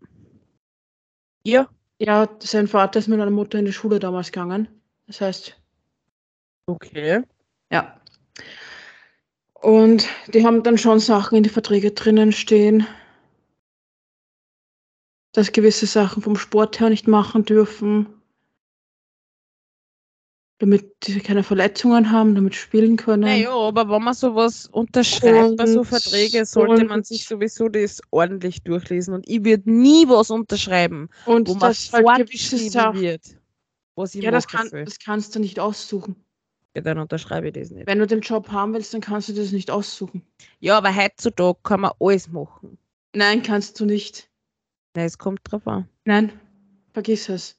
[1.99, 4.67] Ja, sein Vater ist mit einer Mutter in die Schule damals gegangen.
[5.05, 5.60] Das heißt,
[6.67, 7.21] Okay.
[7.71, 7.99] Ja.
[9.53, 12.87] Und die haben dann schon Sachen in die Verträge drinnen stehen,
[15.33, 18.07] dass gewisse Sachen vom Sport her nicht machen dürfen,
[20.57, 23.21] damit sie keine Verletzungen haben, damit spielen können.
[23.23, 27.67] Naja, aber wenn man sowas unterschreibt bei so Und- Verträge, sollte man und- sich sowieso
[27.69, 29.13] das ordentlich durchlesen.
[29.13, 32.99] Und ich würde nie was unterschreiben, Und wo man das halt gewisse Sachen.
[33.01, 33.21] wird,
[33.95, 36.15] was ich Ja, das, kann, das kannst du nicht aussuchen.
[36.75, 37.87] Ja, dann unterschreibe ich das nicht.
[37.87, 40.25] Wenn du den Job haben willst, dann kannst du das nicht aussuchen.
[40.59, 42.77] Ja, aber heutzutage kann man alles machen.
[43.13, 44.29] Nein, kannst du nicht.
[44.95, 45.89] Nein, es kommt drauf an.
[46.05, 46.31] Nein,
[46.93, 47.57] vergiss es.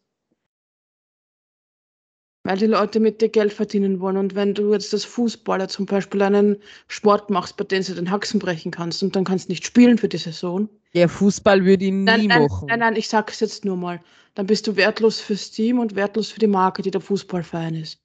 [2.45, 4.17] Weil die Leute mit dir Geld verdienen wollen.
[4.17, 6.57] Und wenn du jetzt als Fußballer zum Beispiel einen
[6.89, 9.97] Sport machst, bei dem du den Haxen brechen kannst und dann kannst du nicht spielen
[9.99, 10.69] für die Saison.
[10.93, 12.67] Ja, Fußball würde ich nie Nein, nein, machen.
[12.69, 14.03] nein, nein, ich sag's jetzt nur mal.
[14.35, 18.01] Dann bist du wertlos fürs Team und wertlos für die Marke, die der Fußballverein ist.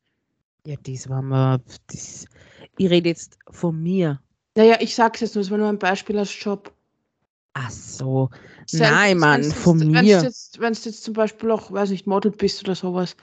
[0.68, 1.62] Ja, das war mir.
[1.88, 2.26] Das,
[2.78, 4.20] ich rede jetzt von mir.
[4.58, 6.74] Naja, ich sag's jetzt nur, das war nur ein Beispiel als Job.
[7.54, 8.30] Ach so.
[8.66, 9.96] Selbst Nein, Mann, wenn's von jetzt, mir.
[9.96, 13.16] Wenn du jetzt, jetzt zum Beispiel auch, weiß nicht, Model bist oder sowas,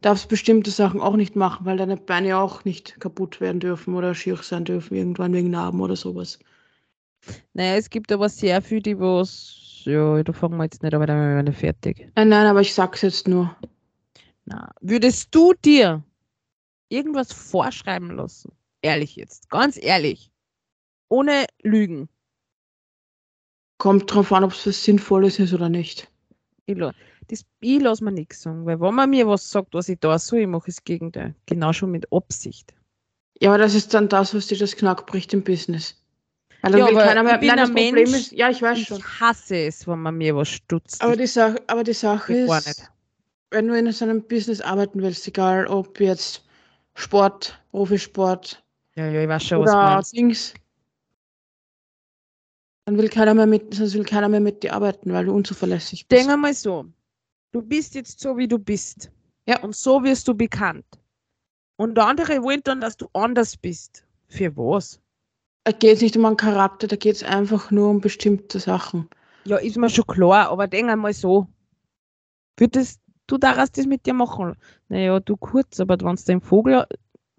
[0.00, 4.14] darfst bestimmte Sachen auch nicht machen, weil deine Beine auch nicht kaputt werden dürfen oder
[4.14, 6.38] schier sein dürfen, irgendwann wegen Narben oder sowas.
[7.52, 9.82] Naja, es gibt aber sehr viele, die was.
[9.86, 12.12] Ja, da fangen wir jetzt nicht, aber dann werden wir fertig.
[12.14, 13.56] Nein, nein, aber ich sag's jetzt nur.
[14.44, 16.04] Na, würdest du dir
[16.92, 18.52] irgendwas vorschreiben lassen?
[18.82, 20.30] Ehrlich jetzt, ganz ehrlich.
[21.08, 22.08] Ohne Lügen.
[23.78, 26.08] Kommt drauf an, ob es was Sinnvolles ist oder nicht.
[26.66, 26.92] Ich, la-
[27.28, 30.18] das, ich lasse mir nichts sagen, weil wenn man mir was sagt, was ich da
[30.18, 31.34] soll, ich mache das Gegenteil.
[31.46, 32.74] Genau schon mit Absicht.
[33.40, 36.00] Ja, aber das ist dann das, was dir das Knack bricht im Business.
[36.62, 37.34] Dann Ja, keiner mehr.
[37.34, 39.02] ich bin Nein, das ein Problem Mensch, ist, ja, ich weiß Ich schon.
[39.02, 41.02] hasse es, wenn man mir was stutzt.
[41.02, 42.90] Aber Ich die, Sache, aber die Sache ist,
[43.50, 46.44] wenn du in so einem Business arbeiten willst, egal ob jetzt
[46.94, 48.62] Sport, Profisport
[48.94, 50.16] Ja, ja, ich weiß schon, was du oder meinst.
[50.16, 50.54] Dings,
[52.84, 56.06] dann will keiner mehr mit, sonst will keiner mehr mit dir arbeiten, weil du unzuverlässig
[56.06, 56.20] bist.
[56.20, 56.86] Denk einmal so.
[57.52, 59.10] Du bist jetzt so, wie du bist.
[59.46, 59.60] Ja.
[59.60, 60.86] Und so wirst du bekannt.
[61.76, 64.04] Und andere wollen dann, dass du anders bist.
[64.28, 65.00] Für was?
[65.64, 69.08] Da geht es nicht um einen Charakter, da geht es einfach nur um bestimmte Sachen.
[69.44, 71.46] Ja, ist mir schon klar, aber denk einmal so.
[72.56, 74.56] Würdest du daraus das mit dir machen?
[74.88, 76.86] Naja, du kurz, aber wenn du den Vogel,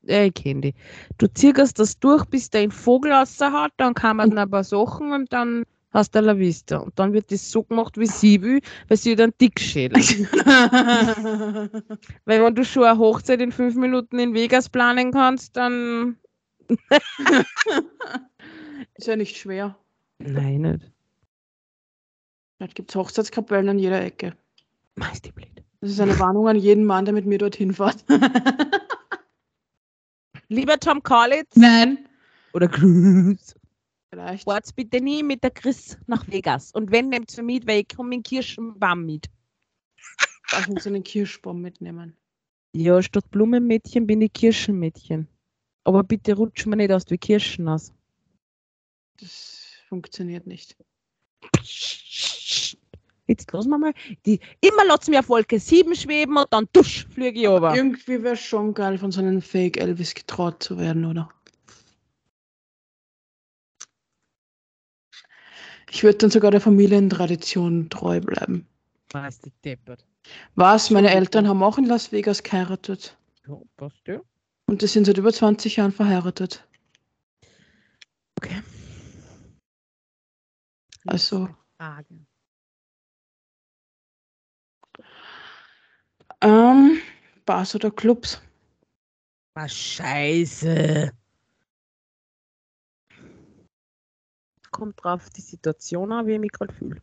[0.07, 0.73] äh, ich kenne die.
[1.17, 5.11] Du zirkelst das durch, bis der den Vogel raushaut, dann kann man ein paar Sachen
[5.11, 6.77] und dann hast du la Vista.
[6.77, 10.01] Und dann wird das so gemacht, wie sie will, weil sie hat einen Dickschädel.
[12.25, 16.17] weil wenn du schon eine Hochzeit in fünf Minuten in Vegas planen kannst, dann.
[18.95, 19.77] ist ja nicht schwer.
[20.19, 20.91] Nein, nicht.
[22.59, 24.33] Da gibt es Hochzeitskapellen an jeder Ecke.
[24.95, 25.62] Meist die blöd.
[25.83, 28.05] Das ist eine Warnung an jeden Mann, der mit mir dorthin fährt.
[30.47, 32.07] Lieber Tom Collins Nein.
[32.53, 33.53] oder Chris.
[34.09, 34.45] Vielleicht.
[34.45, 36.71] Fahrt's bitte nie mit der Chris nach Vegas.
[36.71, 39.25] Und wenn, nehmt's mir mit, weil ich komme in Kirschenbaum mit.
[40.51, 42.15] Darf ich so einen Kirschbaum mitnehmen?
[42.71, 45.27] Ja, statt Blumenmädchen bin ich Kirschenmädchen.
[45.83, 47.91] Aber bitte rutsch mir nicht aus wie Kirschen aus.
[49.19, 50.77] Das funktioniert nicht.
[53.27, 53.93] Jetzt lassen wir mal.
[54.25, 57.75] Die, immer lassen wir auf Wolke 7 schweben und dann dusch, fliege ich runter.
[57.75, 61.29] Irgendwie wäre es schon geil, von so einem Fake Elvis getraut zu werden, oder?
[65.89, 68.67] Ich würde dann sogar der Familientradition treu bleiben.
[69.09, 69.19] Du,
[69.63, 70.05] deppert.
[70.55, 70.89] Was?
[70.89, 73.15] Meine Eltern haben auch in Las Vegas geheiratet.
[73.47, 74.19] Ja, passt ja.
[74.65, 76.67] Und die sind seit über 20 Jahren verheiratet.
[78.37, 78.61] Okay.
[81.05, 82.25] Also, Frage.
[86.43, 86.99] Ähm,
[87.45, 88.41] Bars oder Clubs?
[89.55, 91.11] Was scheiße.
[94.71, 97.01] Kommt drauf die Situation an, wie ich mich gerade fühle.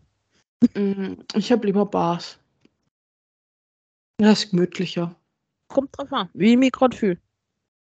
[0.74, 2.38] Mm, Ich habe lieber Bars.
[4.18, 5.14] Das ist gemütlicher.
[5.68, 7.18] Kommt drauf an, wie ich mich gerade fühle.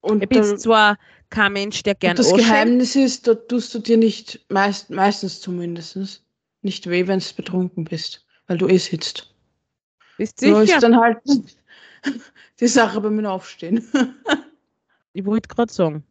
[0.00, 0.98] Und Ich bin zwar
[1.30, 2.50] kein Mensch, der gern Und das anschenkt.
[2.50, 6.24] Geheimnis ist, da tust du dir nicht, meist, meistens zumindest,
[6.62, 9.33] nicht weh, wenn du betrunken bist, weil du eh sitzt.
[10.18, 10.78] Ist sicher?
[10.80, 11.18] dann halt
[12.60, 13.86] die Sache beim Aufstehen.
[15.16, 16.02] Ich wollte gerade sagen.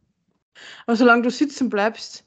[0.86, 2.24] Aber solange du sitzen bleibst,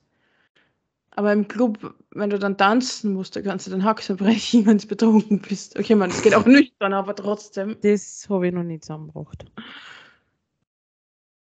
[1.09, 4.77] aber im Club, wenn du dann tanzen musst, da kannst du den Haxen brechen, wenn
[4.77, 5.77] du betrunken bist.
[5.79, 7.77] Okay, man, das geht auch nüchtern, aber trotzdem.
[7.81, 9.45] Das habe ich noch nie zusammengebracht.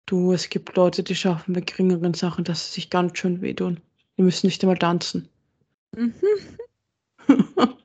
[0.05, 3.81] Du, es gibt Leute, die schaffen bei geringeren Sachen, dass sie sich ganz schön wehtun.
[4.19, 5.31] Die müssen nicht einmal tanzen.
[5.97, 6.13] Mhm.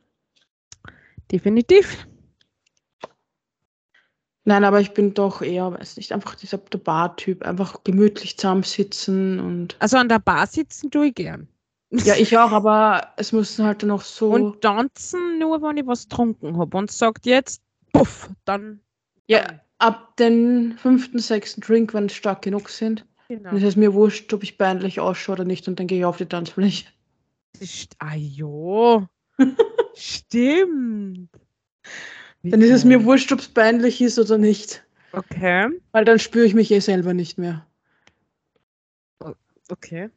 [1.32, 2.06] Definitiv.
[4.50, 7.46] Nein, aber ich bin doch eher, weiß nicht, einfach dieser der Bar-Typ.
[7.46, 9.76] Einfach gemütlich zusammensitzen und.
[9.78, 11.48] Also an der Bar sitzen tue ich gern.
[11.92, 14.32] Ja, ich auch, aber es muss halt noch so.
[14.32, 16.76] Und tanzen nur, wenn ich was getrunken habe.
[16.76, 17.62] Und sagt jetzt,
[17.94, 18.80] puff, dann.
[19.28, 19.46] ja,
[19.78, 23.06] ab den fünften, sechsten Drink, wenn es stark genug sind.
[23.28, 23.50] Genau.
[23.50, 26.06] Dann ist es mir wurscht, ob ich peinlich ausschaue oder nicht und dann gehe ich
[26.06, 26.88] auf die Tanzfläche.
[27.60, 29.06] Das Ah jo.
[29.94, 31.30] Stimmt.
[32.44, 34.84] Dann ist es mir wurscht, ob es peinlich ist oder nicht.
[35.12, 35.70] Okay.
[35.92, 37.66] Weil dann spüre ich mich eh selber nicht mehr.
[39.70, 40.10] Okay.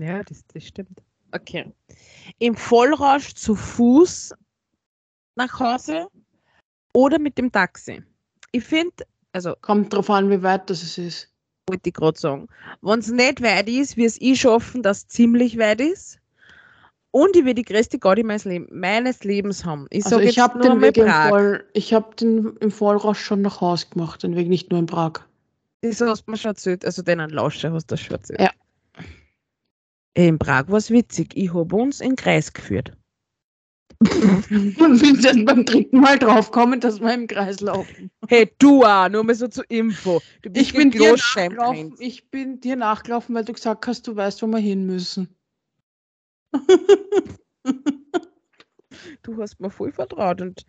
[0.00, 1.02] Ja, das, das stimmt.
[1.32, 1.72] Okay.
[2.38, 4.34] Im Vollrausch zu Fuß
[5.36, 6.08] nach Hause
[6.94, 8.02] oder mit dem Taxi.
[8.52, 11.32] Ich finde, also Kommt drauf an, wie weit das es ist.
[11.68, 12.46] wollte ich gerade sagen,
[12.82, 16.20] wenn es nicht weit ist, wie es ich schaffen, dass es ziemlich weit ist.
[17.14, 19.86] Und ich will die größte Gaudi meines, Leb meines Lebens haben.
[19.90, 21.28] Ich Also sage ich jetzt habe nur den Weg im Prag.
[21.28, 24.86] Voll, ich habe den im Vollrausch schon nach Haus gemacht, den Weg nicht nur in
[24.86, 25.20] Prag.
[25.82, 28.40] Das hast du mir schon erzählt, also den an Lauscher hast du schon erzählt.
[28.40, 28.50] Ja.
[30.14, 31.36] In Prag war es witzig.
[31.36, 32.90] Ich habe uns in den Kreis geführt.
[34.00, 38.10] Und bin dann beim dritten Mal draufkommen, dass wir im Kreis laufen.
[38.26, 40.20] Hey, du auch, nur mal so zur Info.
[40.52, 44.48] Ich bin, dir nachgelaufen, ich bin dir nachgelaufen, weil du gesagt hast, du weißt, wo
[44.48, 45.28] wir hin müssen.
[49.22, 50.64] Du hast mir voll vertraut und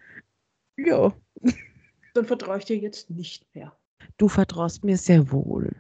[0.78, 1.14] ja,
[2.14, 3.78] Dann vertraue ich dir jetzt nicht mehr.
[4.18, 5.76] du vertraust mir sehr wohl.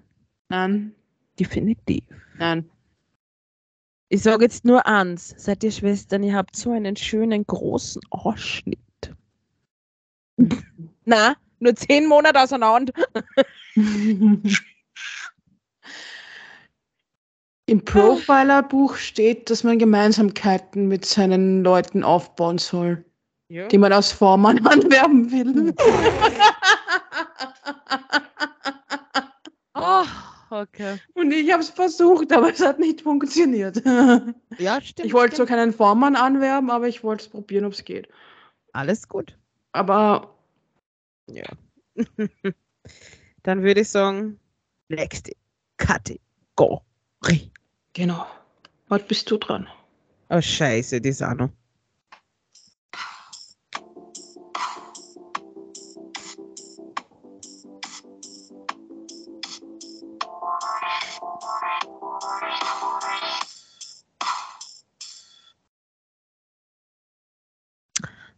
[0.50, 0.94] Nein,
[1.40, 2.04] Definitiv.
[2.38, 2.70] nein.
[4.10, 8.80] Ich sage jetzt nur eins, seid ihr Schwestern, ihr habt so einen schönen großen Ausschnitt.
[11.06, 12.94] Na, nur zehn Monate auseinander.
[17.68, 23.04] Im Profiler-Buch steht, dass man Gemeinsamkeiten mit seinen Leuten aufbauen soll,
[23.50, 23.68] Ja.
[23.68, 25.74] die man als Vormann anwerben will.
[29.78, 30.06] Oh,
[30.52, 30.98] okay.
[31.16, 33.82] Und ich habe es versucht, aber es hat nicht funktioniert.
[34.58, 35.06] Ja, stimmt.
[35.08, 35.60] Ich wollte zwar stimmt.
[35.60, 38.08] keinen Vormann anwerben, aber ich wollte es probieren, ob es geht.
[38.72, 39.38] Alles gut.
[39.74, 40.34] Aber
[41.30, 41.46] Ja.
[43.44, 44.40] Dann würde ich sagen,
[44.88, 45.34] nächste
[45.78, 46.80] Kategorie.
[47.94, 48.28] Genau.
[48.90, 49.68] Heute bist du dran.
[50.30, 51.50] Oh, scheiße, die noch.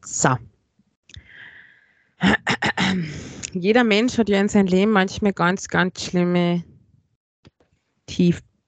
[0.01, 0.35] So.
[3.53, 6.63] Jeder Mensch hat ja in seinem Leben manchmal ganz, ganz schlimme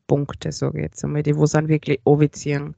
[0.10, 2.76] Tiefpunkte, sage ich jetzt einmal, die wo dann wirklich anziehen.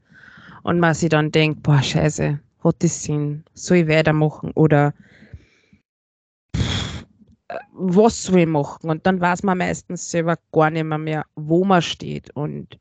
[0.63, 3.43] Und man sich dann denkt, boah, scheiße, hat das Sinn?
[3.53, 4.51] Soll ich weitermachen?
[4.51, 4.93] Oder
[6.53, 8.89] äh, was soll ich machen?
[8.89, 12.79] Und dann weiß man meistens selber gar nicht mehr, mehr wo man steht und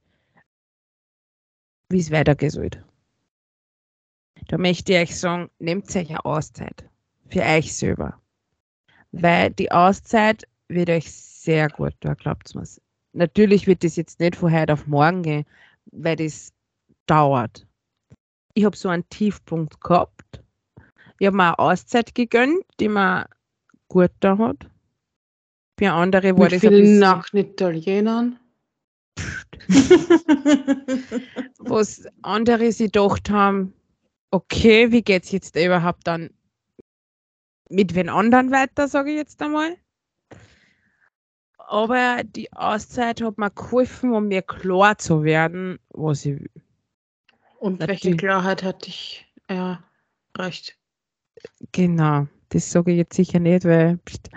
[1.89, 2.71] wie es weitergehen soll.
[4.49, 6.85] Da möchte ich euch sagen, nehmt euch eine Auszeit
[7.31, 8.21] für euch selber.
[9.13, 12.65] Weil die Auszeit wird euch sehr gut tun, glaubt mir.
[13.13, 15.45] Natürlich wird das jetzt nicht von heute auf morgen gehen,
[15.93, 16.53] weil das
[17.07, 17.67] dauert.
[18.55, 20.43] Ich habe so einen Tiefpunkt gehabt.
[21.19, 23.29] Ich habe mir eine Auszeit gegönnt, die mir
[23.89, 24.71] gut da hat.
[25.79, 28.39] Für andere war Mit das vielen nackten Italienern.
[31.59, 33.73] was andere sich gedacht haben,
[34.31, 36.31] okay, wie geht es jetzt überhaupt dann
[37.69, 39.77] mit wen anderen weiter, sage ich jetzt einmal.
[41.71, 46.51] Aber die Auszeit hat mir geholfen, um mir klar zu werden, was ich will.
[47.61, 48.19] Und welche Natürlich.
[48.19, 50.77] Klarheit hatte ich erreicht?
[51.71, 54.31] Genau, das sage ich jetzt sicher nicht, weil pst,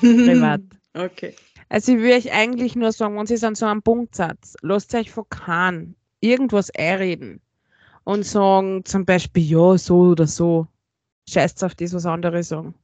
[0.00, 0.60] privat.
[0.96, 1.34] Okay.
[1.70, 4.94] Also ich will euch eigentlich nur sagen, wenn Sie an so einem Punkt seid, lasst
[4.94, 7.40] euch von keinem irgendwas einreden
[8.04, 10.68] und sagen zum Beispiel ja, so oder so.
[11.28, 12.74] Scheißt auf das, was andere sagen.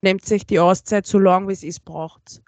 [0.00, 2.40] Nehmt sich die Auszeit so lang, wie es ist, braucht.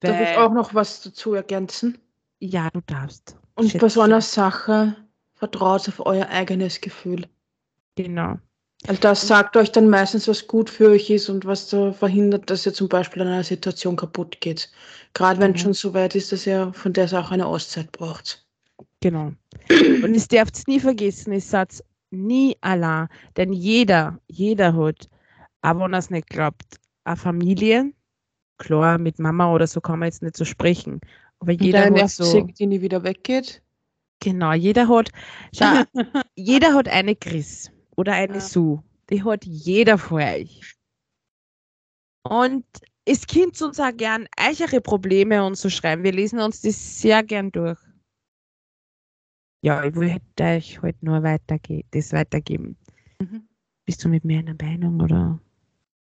[0.00, 1.98] Darf ich auch noch was dazu ergänzen?
[2.40, 3.36] Ja, du darfst.
[3.54, 3.80] Und Schätzchen.
[3.80, 4.96] bei so einer Sache
[5.34, 7.26] vertraut auf euer eigenes Gefühl.
[7.96, 8.36] Genau.
[8.86, 12.50] Also das sagt euch dann meistens, was gut für euch ist und was da verhindert,
[12.50, 14.70] dass ihr zum Beispiel an einer Situation kaputt geht.
[15.14, 15.62] Gerade wenn es Mhm.
[15.64, 18.44] schon so weit ist, dass ihr von der Sache eine Auszeit braucht.
[19.00, 19.32] Genau.
[19.70, 23.08] Und es dürft nie vergessen, es seid nie allein.
[23.36, 25.08] Denn jeder, jeder hat,
[25.62, 27.92] auch wenn er es nicht glaubt, eine Familie.
[28.58, 31.00] Klar, mit Mama oder so kann man jetzt nicht so sprechen.
[31.40, 32.42] Aber Und jeder hat so.
[32.42, 33.62] Die nie wieder weggeht.
[34.20, 35.10] Genau, jeder hat.
[35.54, 35.82] Schau,
[36.34, 38.40] jeder hat eine Chris oder eine Ja.
[38.40, 38.82] Sue.
[39.10, 40.74] Die hat jeder von euch.
[42.22, 42.64] Und
[43.04, 46.02] es könnt uns auch gern eure Probleme und so schreiben.
[46.02, 47.78] Wir lesen uns das sehr gern durch.
[49.62, 52.76] Ja, ich wollte euch heute nur weiterge das weitergeben.
[53.20, 53.48] Mhm.
[53.84, 55.40] Bist du mit mir einer Meinung oder?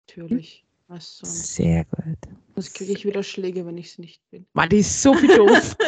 [0.07, 0.65] Natürlich.
[0.95, 1.57] Was sonst?
[1.57, 2.19] Sehr gut.
[2.55, 4.47] Sonst kriege ich wieder Schläge, wenn ich es nicht bin.
[4.53, 5.77] Mann, die ist so viel doof.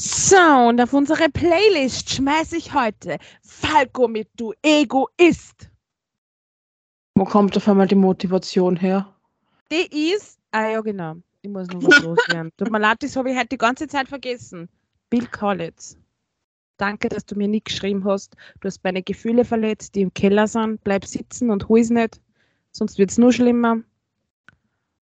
[0.00, 0.36] So,
[0.68, 3.18] und auf unsere Playlist schmeiße ich heute
[3.68, 5.70] Falco mit Du Egoist.
[7.14, 9.14] Wo kommt auf einmal die Motivation her?
[9.70, 12.50] Die ist, ah ja genau, ich muss noch was loswerden.
[12.56, 14.70] Tut mir leid, das habe ich heute die ganze Zeit vergessen.
[15.10, 15.98] Bill Collins.
[16.78, 18.36] Danke, dass du mir nicht geschrieben hast.
[18.60, 20.82] Du hast meine Gefühle verletzt, die im Keller sind.
[20.82, 22.22] Bleib sitzen und hol's nicht,
[22.70, 23.82] sonst wird es nur schlimmer.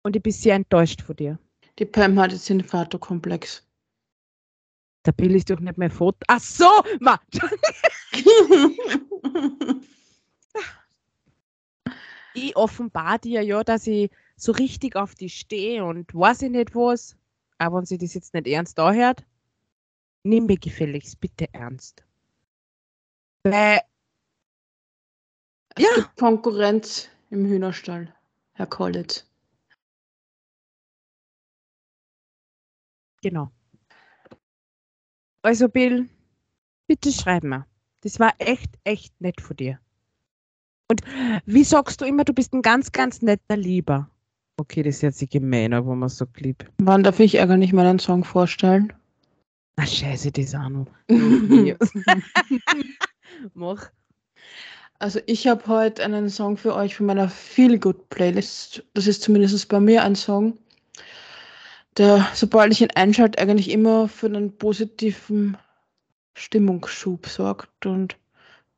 [0.02, 1.38] Und ich bin sehr enttäuscht von dir.
[1.78, 3.66] Die Pam hat jetzt den Vaterkomplex.
[5.04, 6.18] Der Bill ist doch nicht mehr Foto.
[6.28, 6.68] Ach so,
[7.00, 7.20] ma.
[12.34, 16.74] ich offenbar dir ja, dass ich so richtig auf die stehe und weiß ich nicht
[16.74, 17.16] was.
[17.58, 19.24] Aber wenn sie das jetzt nicht ernst anhört,
[20.24, 22.04] nimm mir gefälligst bitte ernst.
[23.44, 23.80] Weil,
[25.76, 25.94] Es Ja.
[25.94, 28.14] gibt Konkurrenz im Hühnerstall,
[28.54, 29.26] Herr Collins.
[33.22, 33.52] genau.
[35.42, 36.08] Also Bill,
[36.86, 37.66] bitte schreib mir.
[38.02, 39.78] Das war echt, echt nett von dir.
[40.88, 41.02] Und
[41.46, 44.08] wie sagst du immer, du bist ein ganz, ganz netter Lieber.
[44.56, 46.70] Okay, das ist jetzt gemein, aber man sagt lieb.
[46.78, 48.92] Wann darf ich Ärger nicht meinen Song vorstellen?
[49.76, 50.86] Na scheiße, das auch noch.
[53.54, 53.90] Mach.
[54.98, 58.84] Also ich habe heute einen Song für euch von meiner Feel Good Playlist.
[58.94, 60.58] Das ist zumindest bei mir ein Song,
[61.96, 65.56] der, sobald ich ihn einschalte, eigentlich immer für einen positiven
[66.34, 68.16] Stimmungsschub sorgt und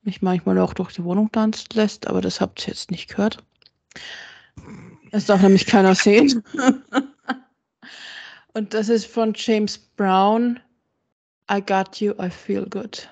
[0.02, 3.42] mich manchmal auch durch die Wohnung tanzen lässt, aber das habt ihr jetzt nicht gehört.
[5.10, 6.42] Das darf nämlich keiner sehen.
[8.54, 10.60] und das ist von James Brown.
[11.50, 13.08] I got you, I feel good.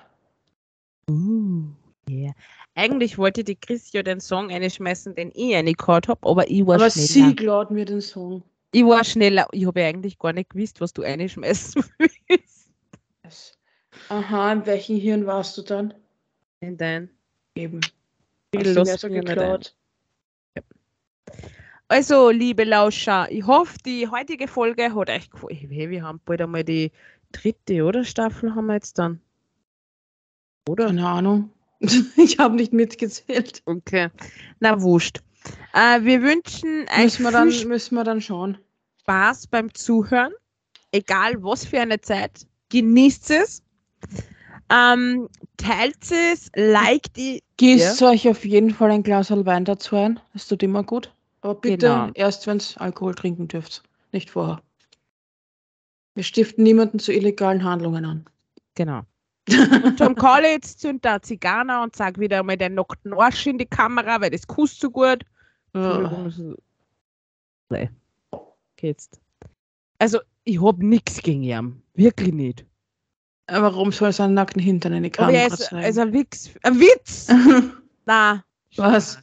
[1.09, 1.63] Uh,
[2.09, 2.33] yeah.
[2.75, 6.75] Eigentlich wollte die Chris ja den Song einschmeißen, den ich reingehört habe, aber ich war
[6.75, 7.07] Aber schneller.
[7.07, 8.43] sie glaubt mir den Song.
[8.73, 9.47] Ich war schneller.
[9.51, 11.83] Ich habe ja eigentlich gar nicht gewusst, was du einschmeißen
[12.27, 12.71] willst.
[14.09, 15.93] Aha, in welchem Hirn warst du dann?
[16.59, 17.09] In dein.
[17.55, 17.81] Eben.
[18.53, 19.75] Viel Lust so geklaut.
[21.87, 25.69] Also, liebe Lauscher, ich hoffe, die heutige Folge hat euch gefallen.
[25.69, 26.91] Hey, wir haben bald einmal die
[27.31, 28.03] dritte, oder?
[28.03, 29.21] Staffel haben wir jetzt dann.
[30.67, 30.87] Oder?
[30.87, 31.51] Keine Ahnung.
[32.17, 33.61] ich habe nicht mitgezählt.
[33.65, 34.09] Okay.
[34.59, 35.21] Na, wurscht.
[35.73, 38.57] Äh, wir wünschen euch Müssen wir, dann, viel müssen wir dann schauen.
[39.01, 40.33] Spaß beim Zuhören.
[40.91, 42.45] Egal was für eine Zeit.
[42.69, 43.63] Genießt es.
[44.69, 45.27] Ähm,
[45.57, 47.43] teilt es, liked die.
[47.57, 50.19] Gießt euch auf jeden Fall ein Glas Wein dazu ein.
[50.33, 51.13] Das tut immer gut.
[51.41, 52.09] Aber bitte Genau.
[52.13, 53.83] erst, wenn ihr Alkohol trinken dürft.
[54.11, 54.61] Nicht vorher.
[56.15, 58.25] Wir stiften niemanden zu illegalen Handlungen an.
[58.75, 59.01] Genau.
[59.49, 63.65] Und Tom Collins zündet da Zigarre und sagt wieder einmal den nackten Arsch in die
[63.65, 65.25] Kamera, weil das kusst so gut.
[65.73, 66.55] Entschuldigung,
[67.69, 67.89] Nee.
[68.79, 69.21] Jetzt.
[69.99, 71.81] Also, ich hab nichts gegen ihn.
[71.93, 72.65] Wirklich nicht.
[73.47, 75.87] Warum soll er seinen nackten Hintern in die er Kamera ist, zeigen?
[75.87, 76.49] ist ein Witz.
[76.63, 77.27] Ein Witz!
[78.05, 78.43] Na.
[78.75, 79.19] Was?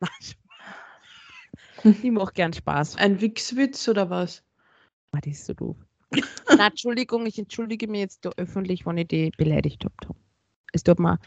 [0.00, 1.94] Nein.
[2.02, 2.96] Ich mach gern Spaß.
[2.96, 4.42] Ein Wichswitz oder was?
[5.12, 5.76] Ah, das ist so doof.
[6.56, 10.16] Na, Entschuldigung, ich entschuldige mich jetzt da öffentlich, wenn ich die beleidigt habe.
[10.72, 11.18] Es tut mir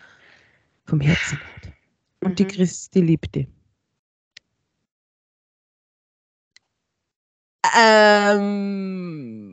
[0.86, 1.74] vom Herzen leid.
[2.22, 2.90] Und die Mhm.
[2.94, 3.48] Die liebt die.
[7.78, 9.50] Ähm,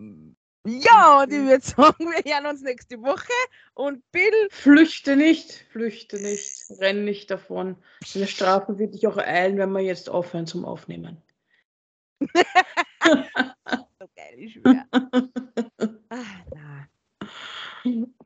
[0.67, 3.33] ja, und ich würde sagen, wir hören uns nächste Woche.
[3.75, 6.51] Und Bill, Flüchte nicht, flüchte nicht,
[6.81, 7.77] renn nicht davon.
[8.15, 11.23] Eine Strafe wird dich auch eilen, wenn wir jetzt aufhören zum Aufnehmen.
[12.21, 14.85] so geil, ich schwör.
[16.11, 16.89] ah, na.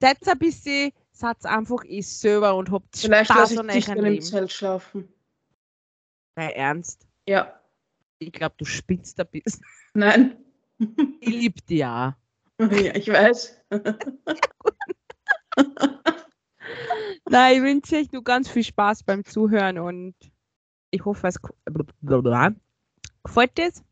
[0.00, 3.98] Seid ein bisschen, seid einfach ich selber und habt Vielleicht Spaß lasse ich dich dann
[3.98, 4.22] im Leben.
[4.24, 5.12] Zelt schlafen.
[6.36, 7.06] Nein, ernst.
[7.26, 7.59] Ja,
[8.20, 9.64] Ich glaube, du spinnst ein bisschen.
[9.94, 10.36] nein.
[11.20, 12.16] Ich liebe dich ja.
[12.58, 13.60] ja, ich weiß.
[17.28, 20.14] Nein, ich wünsche euch nur ganz viel Spaß beim Zuhören und
[20.90, 21.38] ich hoffe, es
[23.24, 23.84] gefällt es.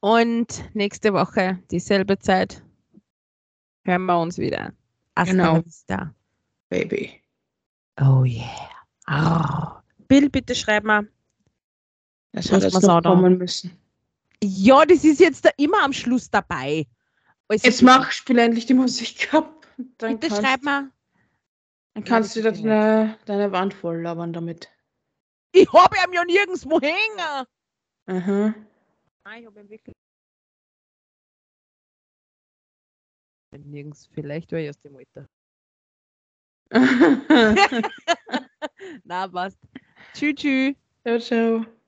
[0.00, 2.62] Und nächste Woche, dieselbe Zeit,
[3.84, 4.74] hören wir uns wieder.
[5.16, 5.64] Hasta Genau.
[5.64, 6.14] vista.
[6.68, 7.22] Baby.
[8.00, 8.70] Oh yeah.
[9.06, 11.08] Ah, Bill, bitte schreib mal.
[12.32, 13.00] Das Muss da.
[13.00, 13.76] kommen müssen.
[14.42, 16.86] Ja, das ist jetzt da immer am Schluss dabei.
[17.48, 19.66] Also, Jetzt mach, spiel endlich die Musik ab.
[19.98, 20.90] Dann Bitte kannst, schreib mal.
[21.94, 24.70] dann kannst du wieder deine, deine Wand voll labern damit.
[25.52, 27.46] Ich habe ihn ja nirgendwo hängen.
[28.06, 28.54] Aha.
[29.24, 29.96] Nein, ich habe ihn wirklich.
[33.58, 35.28] Nirgends, vielleicht war ich aus dem Alter.
[39.04, 39.58] Na, passt.
[40.14, 40.76] Tschüss, tschüss.
[41.04, 41.79] ciao, ciao.